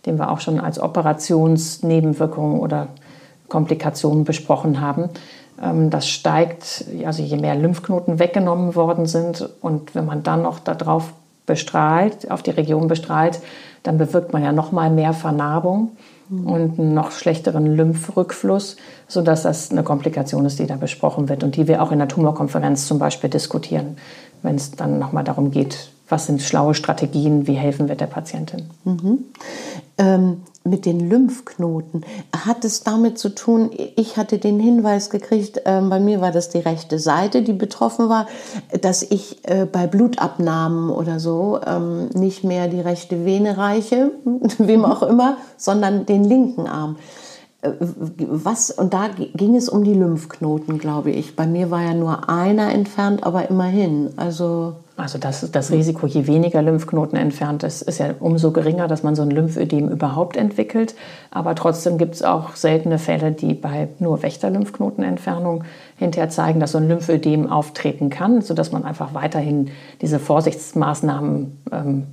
den 0.06 0.18
wir 0.18 0.32
auch 0.32 0.40
schon 0.40 0.62
als 0.62 0.80
Operationsnebenwirkungen 0.80 2.62
oder 2.62 2.88
Komplikationen 3.50 4.24
besprochen 4.24 4.80
haben. 4.80 5.10
Ähm, 5.62 5.90
das 5.90 6.08
steigt, 6.08 6.86
also 7.06 7.22
je 7.22 7.36
mehr 7.36 7.56
Lymphknoten 7.56 8.20
weggenommen 8.20 8.74
worden 8.76 9.06
sind 9.06 9.50
und 9.60 9.96
wenn 9.96 10.06
man 10.06 10.24
dann 10.24 10.44
noch 10.44 10.60
darauf 10.60 11.12
bestrahlt, 11.46 12.32
auf 12.32 12.42
die 12.42 12.52
Region 12.52 12.88
bestrahlt, 12.88 13.40
dann 13.84 13.98
bewirkt 13.98 14.34
man 14.34 14.44
ja 14.44 14.52
noch 14.52 14.72
mal 14.72 14.90
mehr 14.90 15.14
Vernarbung 15.14 15.92
mhm. 16.30 16.48
und 16.48 16.80
einen 16.80 16.94
noch 16.94 17.12
schlechteren 17.12 17.76
Lymphrückfluss, 17.76 18.78
sodass 19.08 19.44
das 19.44 19.72
eine 19.72 19.84
Komplikation 19.84 20.46
ist, 20.46 20.60
die 20.60 20.68
da 20.68 20.76
besprochen 20.76 21.30
wird 21.30 21.44
und 21.44 21.56
die 21.56 21.68
wir 21.68 21.82
auch 21.82 21.92
in 21.92 22.00
der 22.00 22.08
Tumorkonferenz 22.08 22.88
zum 22.88 23.00
Beispiel 23.00 23.30
diskutieren, 23.30 23.98
wenn 24.42 24.56
es 24.56 24.72
dann 24.72 25.00
noch 25.00 25.12
mal 25.12 25.24
darum 25.24 25.52
geht, 25.52 25.90
was 26.10 26.26
sind 26.26 26.42
schlaue 26.42 26.74
Strategien, 26.74 27.48
wie 27.48 27.54
helfen 27.54 27.88
wir 27.88 27.96
der 27.96 28.08
Patientin. 28.08 28.70
Mhm. 28.86 29.26
Ähm, 29.98 30.42
mit 30.64 30.86
den 30.86 31.10
Lymphknoten. 31.10 32.06
Hat 32.36 32.66
es 32.66 32.84
damit 32.84 33.18
zu 33.18 33.30
tun, 33.30 33.72
ich 33.96 34.18
hatte 34.18 34.38
den 34.38 34.60
Hinweis 34.60 35.10
gekriegt, 35.10 35.62
äh, 35.66 35.82
bei 35.82 36.00
mir 36.00 36.22
war 36.22 36.32
das 36.32 36.50
die 36.50 36.60
rechte 36.60 37.00
Seite, 37.00 37.42
die 37.42 37.54
betroffen 37.54 38.10
war, 38.10 38.28
dass 38.82 39.02
ich 39.02 39.40
äh, 39.44 39.66
bei 39.66 39.88
Blutabnahmen 39.88 40.90
oder 40.90 41.20
so 41.20 41.60
ähm, 41.66 42.10
nicht 42.14 42.44
mehr 42.44 42.68
die 42.68 42.82
rechte 42.82 43.26
Vene 43.26 43.58
reiche, 43.58 44.12
wem 44.58 44.86
auch 44.86 45.04
immer, 45.04 45.38
sondern 45.58 46.06
den 46.06 46.24
linken 46.24 46.68
Arm. 46.68 46.98
Äh, 47.62 47.72
was, 47.80 48.72
und 48.72 48.94
da 48.94 49.08
ging 49.08 49.56
es 49.56 49.70
um 49.70 49.84
die 49.84 49.94
Lymphknoten, 49.94 50.78
glaube 50.78 51.12
ich. 51.12 51.36
Bei 51.36 51.48
mir 51.48 51.72
war 51.72 51.82
ja 51.82 51.94
nur 51.94 52.30
einer 52.30 52.72
entfernt, 52.74 53.24
aber 53.24 53.50
immerhin. 53.50 54.10
Also 54.18 54.76
also 54.98 55.20
das, 55.20 55.52
das 55.52 55.72
Risiko, 55.72 56.08
je 56.08 56.26
weniger 56.26 56.64
Lymphknoten 56.64 57.18
entfernt 57.18 57.62
ist, 57.64 57.84
ist 57.84 58.00
ja 58.00 58.16
umso 58.20 58.52
geringer, 58.52 58.88
dass 58.88 59.04
man 59.04 59.16
so 59.16 59.22
ein 59.22 59.30
Lymphödem 59.30 59.90
überhaupt 59.90 60.36
entwickelt. 60.36 60.96
Aber 61.30 61.54
trotzdem 61.54 62.00
gibt 62.00 62.16
es 62.16 62.24
auch 62.24 62.56
seltene 62.56 62.98
Fälle, 62.98 63.32
die 63.32 63.54
bei 63.54 63.90
nur 64.00 64.24
Wächter-Lymphknotenentfernung 64.24 65.64
hinterher 65.98 66.30
zeigen, 66.30 66.60
dass 66.60 66.72
so 66.72 66.80
ein 66.80 66.88
Lymphödem 66.88 67.50
auftreten 67.50 68.10
kann, 68.10 68.42
sodass 68.42 68.72
man 68.72 68.84
einfach 68.84 69.14
weiterhin 69.14 69.70
diese 70.02 70.18
Vorsichtsmaßnahmen 70.18 71.62
ähm, 71.72 72.08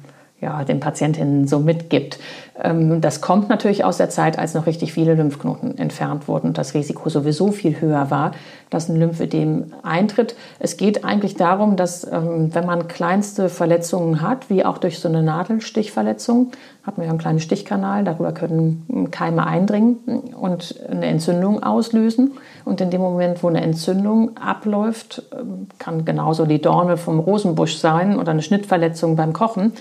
ja, 0.45 0.63
den 0.63 0.79
Patientinnen 0.79 1.49
so 1.49 1.59
mitgibt. 1.59 2.19
Ähm, 2.63 3.01
das 3.01 3.21
kommt 3.21 3.49
natürlich 3.49 3.85
aus 3.85 3.97
der 3.97 4.11
Zeit, 4.11 4.39
als 4.39 4.55
noch 4.55 4.67
richtig 4.67 4.93
viele 4.93 5.15
Lymphknoten 5.15 5.77
entfernt 5.79 6.29
wurden 6.29 6.49
und 6.49 6.59
das 6.59 6.75
Risiko 6.75 7.09
sowieso 7.09 7.51
viel 7.51 7.81
höher 7.81 8.11
war, 8.11 8.33
dass 8.71 8.89
ein 8.89 8.97
Lymphödem 8.97 9.73
eintritt. 9.83 10.37
Es 10.59 10.77
geht 10.77 11.05
eigentlich 11.05 11.35
darum, 11.35 11.77
dass 11.77 12.05
ähm, 12.05 12.55
wenn 12.55 12.67
man 12.67 12.87
kleinste 12.87 13.49
Verletzungen 13.49 14.21
hat, 14.21 14.51
wie 14.51 14.65
auch 14.65 14.79
durch 14.79 14.99
so 14.99 15.09
eine 15.09 15.23
Nadelstichverletzung, 15.23 16.53
hat 16.85 16.99
man 16.99 17.07
ja 17.07 17.11
einen 17.11 17.19
kleinen 17.19 17.41
Stichkanal, 17.41 18.05
darüber 18.05 18.33
können 18.33 19.09
Keime 19.11 19.47
eindringen 19.47 19.97
und 20.39 20.79
eine 20.89 21.07
Entzündung 21.07 21.63
auslösen. 21.63 22.33
Und 22.67 22.83
in 22.83 22.91
dem 22.91 23.01
Moment, 23.01 23.43
wo 23.43 23.49
eine 23.49 23.63
Entzündung 23.63 24.37
abläuft, 24.37 25.23
ähm, 25.33 25.69
kann 25.79 26.05
genauso 26.05 26.45
die 26.45 26.61
Dorne 26.61 26.99
vom 26.99 27.19
Rosenbusch 27.19 27.77
sein 27.77 28.19
oder 28.19 28.33
eine 28.33 28.43
Schnittverletzung 28.43 29.17
beim 29.17 29.33
Kochen, 29.33 29.73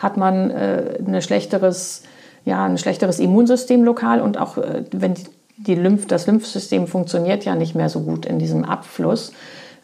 hat 0.00 0.16
man 0.16 0.50
äh, 0.50 0.98
ein 1.06 1.22
schlechteres 1.22 2.02
ja, 2.44 2.64
ein 2.64 2.78
schlechteres 2.78 3.18
Immunsystem 3.18 3.84
lokal 3.84 4.20
und 4.20 4.38
auch 4.38 4.56
äh, 4.56 4.84
wenn 4.92 5.14
die, 5.14 5.24
die 5.58 5.74
Lymph, 5.74 6.06
das 6.06 6.26
Lymphsystem 6.26 6.86
funktioniert 6.86 7.44
ja 7.44 7.54
nicht 7.54 7.74
mehr 7.74 7.88
so 7.88 8.00
gut 8.00 8.26
in 8.26 8.38
diesem 8.38 8.64
Abfluss. 8.64 9.32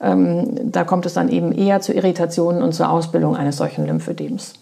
Ähm, 0.00 0.72
da 0.72 0.84
kommt 0.84 1.06
es 1.06 1.14
dann 1.14 1.28
eben 1.28 1.52
eher 1.52 1.80
zu 1.80 1.92
Irritationen 1.92 2.62
und 2.62 2.72
zur 2.72 2.90
Ausbildung 2.90 3.36
eines 3.36 3.56
solchen 3.56 3.86
Lymphödems. 3.86 4.54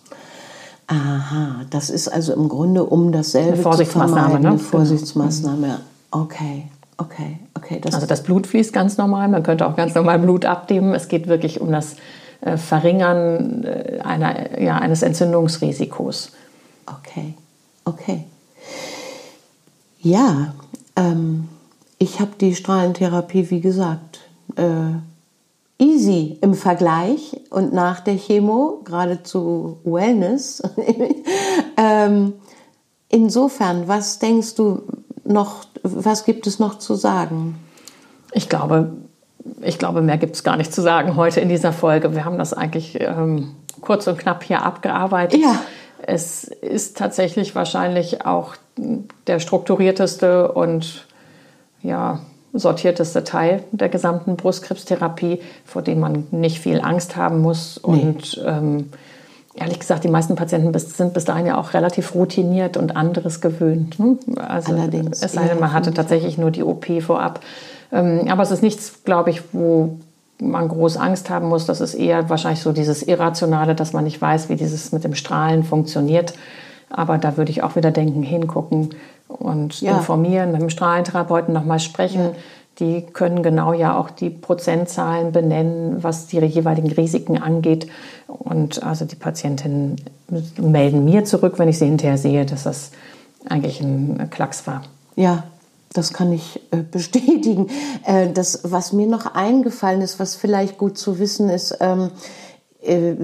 Aha, 0.87 1.63
das 1.71 1.89
ist 1.89 2.09
also 2.09 2.35
im 2.35 2.49
Grunde 2.49 2.85
um 2.85 3.11
dasselbe 3.11 3.55
Eine 3.55 3.63
Vorsichtsmaßnahme, 3.63 4.17
zu 4.17 4.23
vermeiden. 4.23 4.43
ne? 4.43 4.49
Eine 4.51 4.59
Vorsichtsmaßnahme. 4.59 5.81
Okay, 6.11 6.65
okay, 6.99 7.39
okay. 7.55 7.81
Das 7.81 7.95
Also 7.95 8.07
das 8.07 8.23
Blut 8.23 8.47
fließt 8.47 8.73
ganz 8.73 8.99
normal, 8.99 9.29
man 9.29 9.43
könnte 9.43 9.67
auch 9.67 9.77
ganz 9.77 9.95
normal 9.95 10.19
Blut 10.19 10.45
abnehmen. 10.45 10.95
Es 10.95 11.09
geht 11.09 11.27
wirklich 11.27 11.61
um 11.61 11.73
das 11.73 11.97
äh, 12.45 12.59
Verringern 12.59 13.65
äh, 13.65 14.01
einer, 14.03 14.61
ja, 14.61 14.77
eines 14.77 15.03
Entzündungsrisikos. 15.03 16.33
Okay, 16.87 17.35
okay. 17.85 18.25
Ja, 20.01 20.55
ähm, 20.97 21.49
ich 21.99 22.21
habe 22.21 22.33
die 22.39 22.55
Strahlentherapie, 22.55 23.51
wie 23.51 23.63
gesagt, 23.63 24.21
äh, 24.57 25.83
easy 25.83 26.37
im 26.43 26.53
Vergleich 26.53 27.41
und 27.49 27.73
nach 27.73 28.01
der 28.01 28.17
Chemo, 28.17 28.83
geradezu 28.85 29.79
Wellness. 29.85 30.63
ähm, 31.79 32.35
insofern, 33.09 33.89
was 33.89 34.19
denkst 34.19 34.55
du 34.57 34.83
noch, 35.25 35.65
was 35.83 36.27
gibt 36.27 36.47
es 36.47 36.59
noch 36.59 36.79
zu 36.79 36.95
sagen? 36.95 37.59
Ich 38.33 38.51
glaube, 38.51 38.93
ich 39.61 39.79
glaube, 39.79 40.03
mehr 40.03 40.19
gibt 40.19 40.37
es 40.37 40.45
gar 40.45 40.57
nicht 40.57 40.73
zu 40.73 40.81
sagen 40.81 41.17
heute 41.17 41.41
in 41.41 41.49
dieser 41.49 41.73
Folge. 41.73 42.15
Wir 42.15 42.25
haben 42.25 42.39
das 42.39 42.53
eigentlich 42.53 42.99
ähm, 43.01 43.55
kurz 43.81 44.07
und 44.07 44.19
knapp 44.19 44.43
hier 44.45 44.63
abgearbeitet. 44.63 45.41
Ja. 45.41 45.61
Es 46.07 46.45
ist 46.45 46.97
tatsächlich 46.97 47.55
wahrscheinlich 47.55 48.27
auch 48.27 48.57
der 49.27 49.39
strukturierteste 49.39 50.53
und 50.53 51.07
ja, 51.83 52.21
sortierteste 52.53 53.25
Teil 53.25 53.65
der 53.73 53.89
gesamten 53.89 54.37
Brustkrebstherapie, 54.37 55.41
vor 55.65 55.83
dem 55.83 56.01
man 56.01 56.27
nicht 56.31 56.61
viel 56.61 56.81
Angst 56.81 57.17
haben 57.17 57.41
muss. 57.41 57.79
Und 57.79 58.43
ähm, 58.47 58.91
ehrlich 59.55 59.81
gesagt, 59.81 60.05
die 60.05 60.09
meisten 60.09 60.37
Patienten 60.37 60.73
bis, 60.73 60.97
sind 60.97 61.15
bis 61.15 61.25
dahin 61.25 61.47
ja 61.47 61.59
auch 61.59 61.75
relativ 61.75 62.15
routiniert 62.15 62.77
und 62.77 62.97
anderes 62.97 63.41
gewöhnt. 63.41 63.99
Ne? 63.99 64.19
Also, 64.37 64.73
Allerdings, 64.73 65.23
Es 65.23 65.33
sei 65.33 65.49
denn, 65.49 65.61
man 65.61 65.73
hatte 65.73 65.93
tatsächlich 65.93 66.39
nur 66.39 66.51
die 66.51 66.63
OP 66.63 66.87
vorab. 67.03 67.41
Ähm, 67.95 68.27
aber 68.29 68.43
es 68.43 68.51
ist 68.51 68.63
nichts, 68.63 69.05
glaube 69.05 69.31
ich, 69.31 69.41
wo 69.53 69.97
man 70.41 70.69
groß 70.69 70.97
Angst 70.97 71.31
haben 71.31 71.49
muss. 71.49 71.65
Das 71.65 71.81
ist 71.81 71.95
eher 71.95 72.29
wahrscheinlich 72.29 72.61
so 72.61 72.73
dieses 72.73 73.03
Irrationale, 73.05 73.75
dass 73.75 73.93
man 73.93 74.05
nicht 74.05 74.21
weiß, 74.21 74.49
wie 74.49 74.57
dieses 74.57 74.93
mit 74.93 75.05
dem 75.05 75.15
Strahlen 75.15 75.63
funktioniert. 75.63 76.35
Aber 76.91 77.19
da 77.19 77.37
würde 77.37 77.51
ich 77.53 77.63
auch 77.63 77.77
wieder 77.77 77.93
denken, 77.93 78.23
hingucken 78.23 78.91
und 79.29 79.81
Ja. 79.81 79.97
informieren, 79.97 80.53
mit 80.53 80.61
dem 80.61 80.71
Strahlentherapeuten 80.71 81.55
nochmal 81.55 81.79
sprechen. 81.81 82.31
Die 82.81 83.03
können 83.03 83.45
genau 83.45 83.73
ja 83.73 83.97
auch 83.97 84.11
die 84.11 84.31
Prozentzahlen 84.31 85.31
benennen, 85.31 86.03
was 86.03 86.27
die 86.27 86.39
jeweiligen 86.41 86.91
Risiken 86.91 87.41
angeht. 87.41 87.87
Und 88.27 88.83
also 88.83 89.05
die 89.05 89.15
Patientinnen 89.15 89.97
melden 90.61 91.05
mir 91.05 91.25
zurück, 91.25 91.55
wenn 91.59 91.69
ich 91.69 91.79
sie 91.79 91.87
hinterher 91.87 92.19
sehe, 92.19 92.45
dass 92.45 92.65
das 92.65 92.91
eigentlich 93.49 93.81
ein 93.81 94.29
Klacks 94.31 94.67
war. 94.67 94.83
Ja, 95.15 95.45
das 95.95 96.13
kann 96.13 96.33
ich 96.33 96.61
äh, 96.71 96.83
bestätigen. 96.91 97.69
Äh, 98.05 98.31
das, 98.31 98.61
was 98.65 98.93
mir 98.93 99.07
noch 99.07 99.35
eingefallen 99.35 100.03
ist, 100.03 100.21
was 100.21 100.37
vielleicht 100.37 100.77
gut 100.77 100.99
zu 100.99 101.19
wissen 101.19 101.49
ist, 101.49 101.79
ähm, 101.81 102.11
äh, 102.83 103.15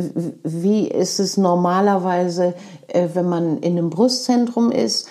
wie 0.43 0.89
ist 0.89 1.21
es 1.21 1.37
normalerweise, 1.37 2.55
wenn 2.93 3.29
man 3.29 3.59
in 3.59 3.79
einem 3.79 3.91
Brustzentrum 3.91 4.73
ist 4.73 5.07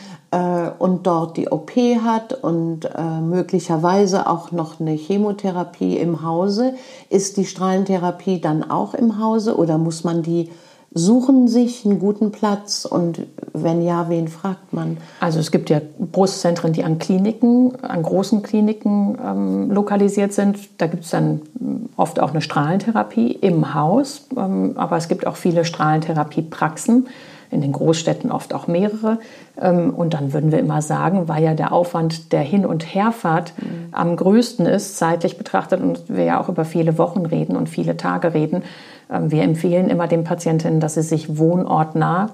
und 0.80 1.08
dort 1.08 1.38
die 1.38 1.50
OP 1.50 1.72
hat 2.04 2.44
und 2.44 2.90
möglicherweise 3.22 4.28
auch 4.28 4.52
noch 4.52 4.82
eine 4.82 4.92
Chemotherapie 4.92 5.98
im 5.98 6.24
Hause. 6.24 6.74
Ist 7.10 7.38
die 7.38 7.46
Strahlentherapie 7.46 8.42
dann 8.42 8.70
auch 8.70 8.96
im 8.96 9.18
Hause 9.18 9.56
oder 9.56 9.78
muss 9.78 10.04
man 10.04 10.24
die 10.24 10.50
suchen 10.94 11.48
sich 11.48 11.86
einen 11.86 12.00
guten 12.00 12.32
Platz 12.32 12.86
und 12.86 13.22
wenn 13.54 13.82
ja, 13.82 14.10
wen 14.10 14.28
fragt 14.28 14.74
man? 14.74 14.98
Also 15.20 15.40
es 15.40 15.52
gibt 15.52 15.70
ja 15.70 15.82
Brustzentren, 15.98 16.74
die 16.74 16.84
an 16.84 17.00
Kliniken, 17.00 17.74
an 17.84 18.04
großen 18.04 18.44
Kliniken 18.44 19.18
ähm, 19.24 19.72
lokalisiert 19.72 20.34
sind. 20.34 20.58
Da 20.80 20.88
gibt 20.88 21.04
es 21.04 21.12
dann 21.12 21.42
ähm, 21.60 21.90
oft 21.96 22.20
auch 22.20 22.32
eine 22.32 22.42
Strahlentherapie 22.42 23.32
im 23.32 23.74
Haus. 23.74 24.28
Ähm, 24.38 24.74
aber 24.76 24.98
es 24.98 25.08
gibt 25.08 25.28
auch 25.28 25.36
viele 25.36 25.66
Strahlentherapiepraxen, 25.66 27.08
in 27.52 27.62
den 27.62 27.72
Großstädten 27.72 28.32
oft 28.32 28.54
auch 28.54 28.68
mehrere. 28.68 29.20
Ähm, 29.60 29.94
und 29.94 30.14
dann 30.14 30.34
würden 30.34 30.52
wir 30.52 30.60
immer 30.60 30.82
sagen, 30.82 31.28
weil 31.28 31.44
ja 31.44 31.54
der 31.54 31.72
Aufwand 31.72 32.32
der 32.32 32.42
Hin- 32.42 32.66
und 32.66 32.94
Herfahrt 32.94 33.54
am 33.92 34.16
größten 34.16 34.66
ist, 34.66 34.98
zeitlich 34.98 35.38
betrachtet, 35.38 35.82
und 35.82 36.04
wir 36.08 36.24
ja 36.24 36.42
auch 36.42 36.50
über 36.50 36.66
viele 36.66 36.98
Wochen 36.98 37.26
reden 37.26 37.56
und 37.56 37.70
viele 37.70 37.98
Tage 37.98 38.34
reden, 38.34 38.64
ähm, 39.12 39.32
wir 39.32 39.44
empfehlen 39.44 39.90
immer 39.90 40.08
den 40.08 40.24
Patientinnen, 40.24 40.80
dass 40.80 40.96
sie 40.96 41.04
sich 41.04 41.38
wohnortnah 41.38 42.32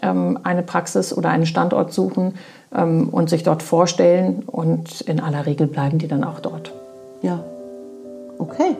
eine 0.00 0.62
Praxis 0.62 1.16
oder 1.16 1.28
einen 1.28 1.46
Standort 1.46 1.92
suchen 1.92 2.34
ähm, 2.74 3.08
und 3.10 3.28
sich 3.28 3.42
dort 3.42 3.62
vorstellen. 3.62 4.42
Und 4.46 5.02
in 5.02 5.20
aller 5.20 5.46
Regel 5.46 5.66
bleiben 5.66 5.98
die 5.98 6.08
dann 6.08 6.24
auch 6.24 6.40
dort. 6.40 6.72
Ja, 7.20 7.40
okay. 8.38 8.76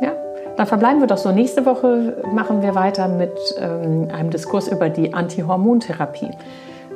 Ja, 0.00 0.12
dann 0.56 0.66
verbleiben 0.66 1.00
wir 1.00 1.06
doch 1.06 1.18
so. 1.18 1.30
Nächste 1.30 1.66
Woche 1.66 2.22
machen 2.32 2.62
wir 2.62 2.74
weiter 2.74 3.08
mit 3.08 3.32
ähm, 3.60 4.08
einem 4.12 4.30
Diskurs 4.30 4.68
über 4.68 4.88
die 4.88 5.14
Antihormontherapie 5.14 6.30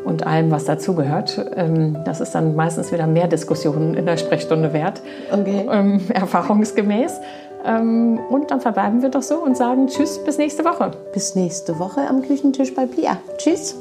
und 0.05 0.27
allem, 0.27 0.51
was 0.51 0.64
dazugehört. 0.64 1.44
Ähm, 1.57 1.99
das 2.05 2.20
ist 2.20 2.35
dann 2.35 2.57
meistens 2.57 2.92
wieder 2.92 3.07
mehr 3.07 3.29
Diskussionen 3.29 3.94
in 3.94 4.07
der 4.07 4.16
Sprechstunde 4.16 4.73
wert, 4.73 5.03
Okay. 5.31 5.66
ähm, 5.70 6.01
erfahrungsgemäß. 6.12 7.20
Ähm, 7.64 8.18
und 8.31 8.51
dann 8.51 8.61
verbleiben 8.61 9.03
wir 9.03 9.09
doch 9.11 9.23
so 9.23 9.37
und 9.37 9.57
sagen 9.57 9.87
Tschüss, 9.87 10.18
bis 10.25 10.38
nächste 10.38 10.64
Woche. 10.64 10.92
Bis 11.12 11.35
nächste 11.35 11.79
Woche 11.79 12.01
am 12.09 12.23
Küchentisch 12.23 12.75
bei 12.75 12.87
Pia. 12.87 13.18
Tschüss. 13.37 13.77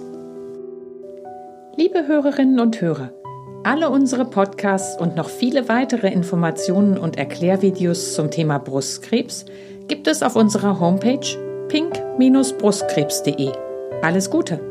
Liebe 1.76 2.08
Hörerinnen 2.08 2.60
und 2.60 2.82
Hörer, 2.82 3.12
alle 3.64 3.90
unsere 3.90 4.26
Podcasts 4.26 5.00
und 5.00 5.16
noch 5.16 5.30
viele 5.30 5.70
weitere 5.70 6.12
Informationen 6.12 6.98
und 6.98 7.18
Erklärvideos 7.18 8.16
zum 8.16 8.32
Thema 8.32 8.58
Brustkrebs 8.58 9.46
gibt 9.88 10.08
es 10.08 10.22
auf 10.24 10.36
unserer 10.36 10.80
Homepage 10.80 11.20
pink-brustkrebs.de. 11.70 13.52
Alles 14.02 14.30
Gute! 14.30 14.69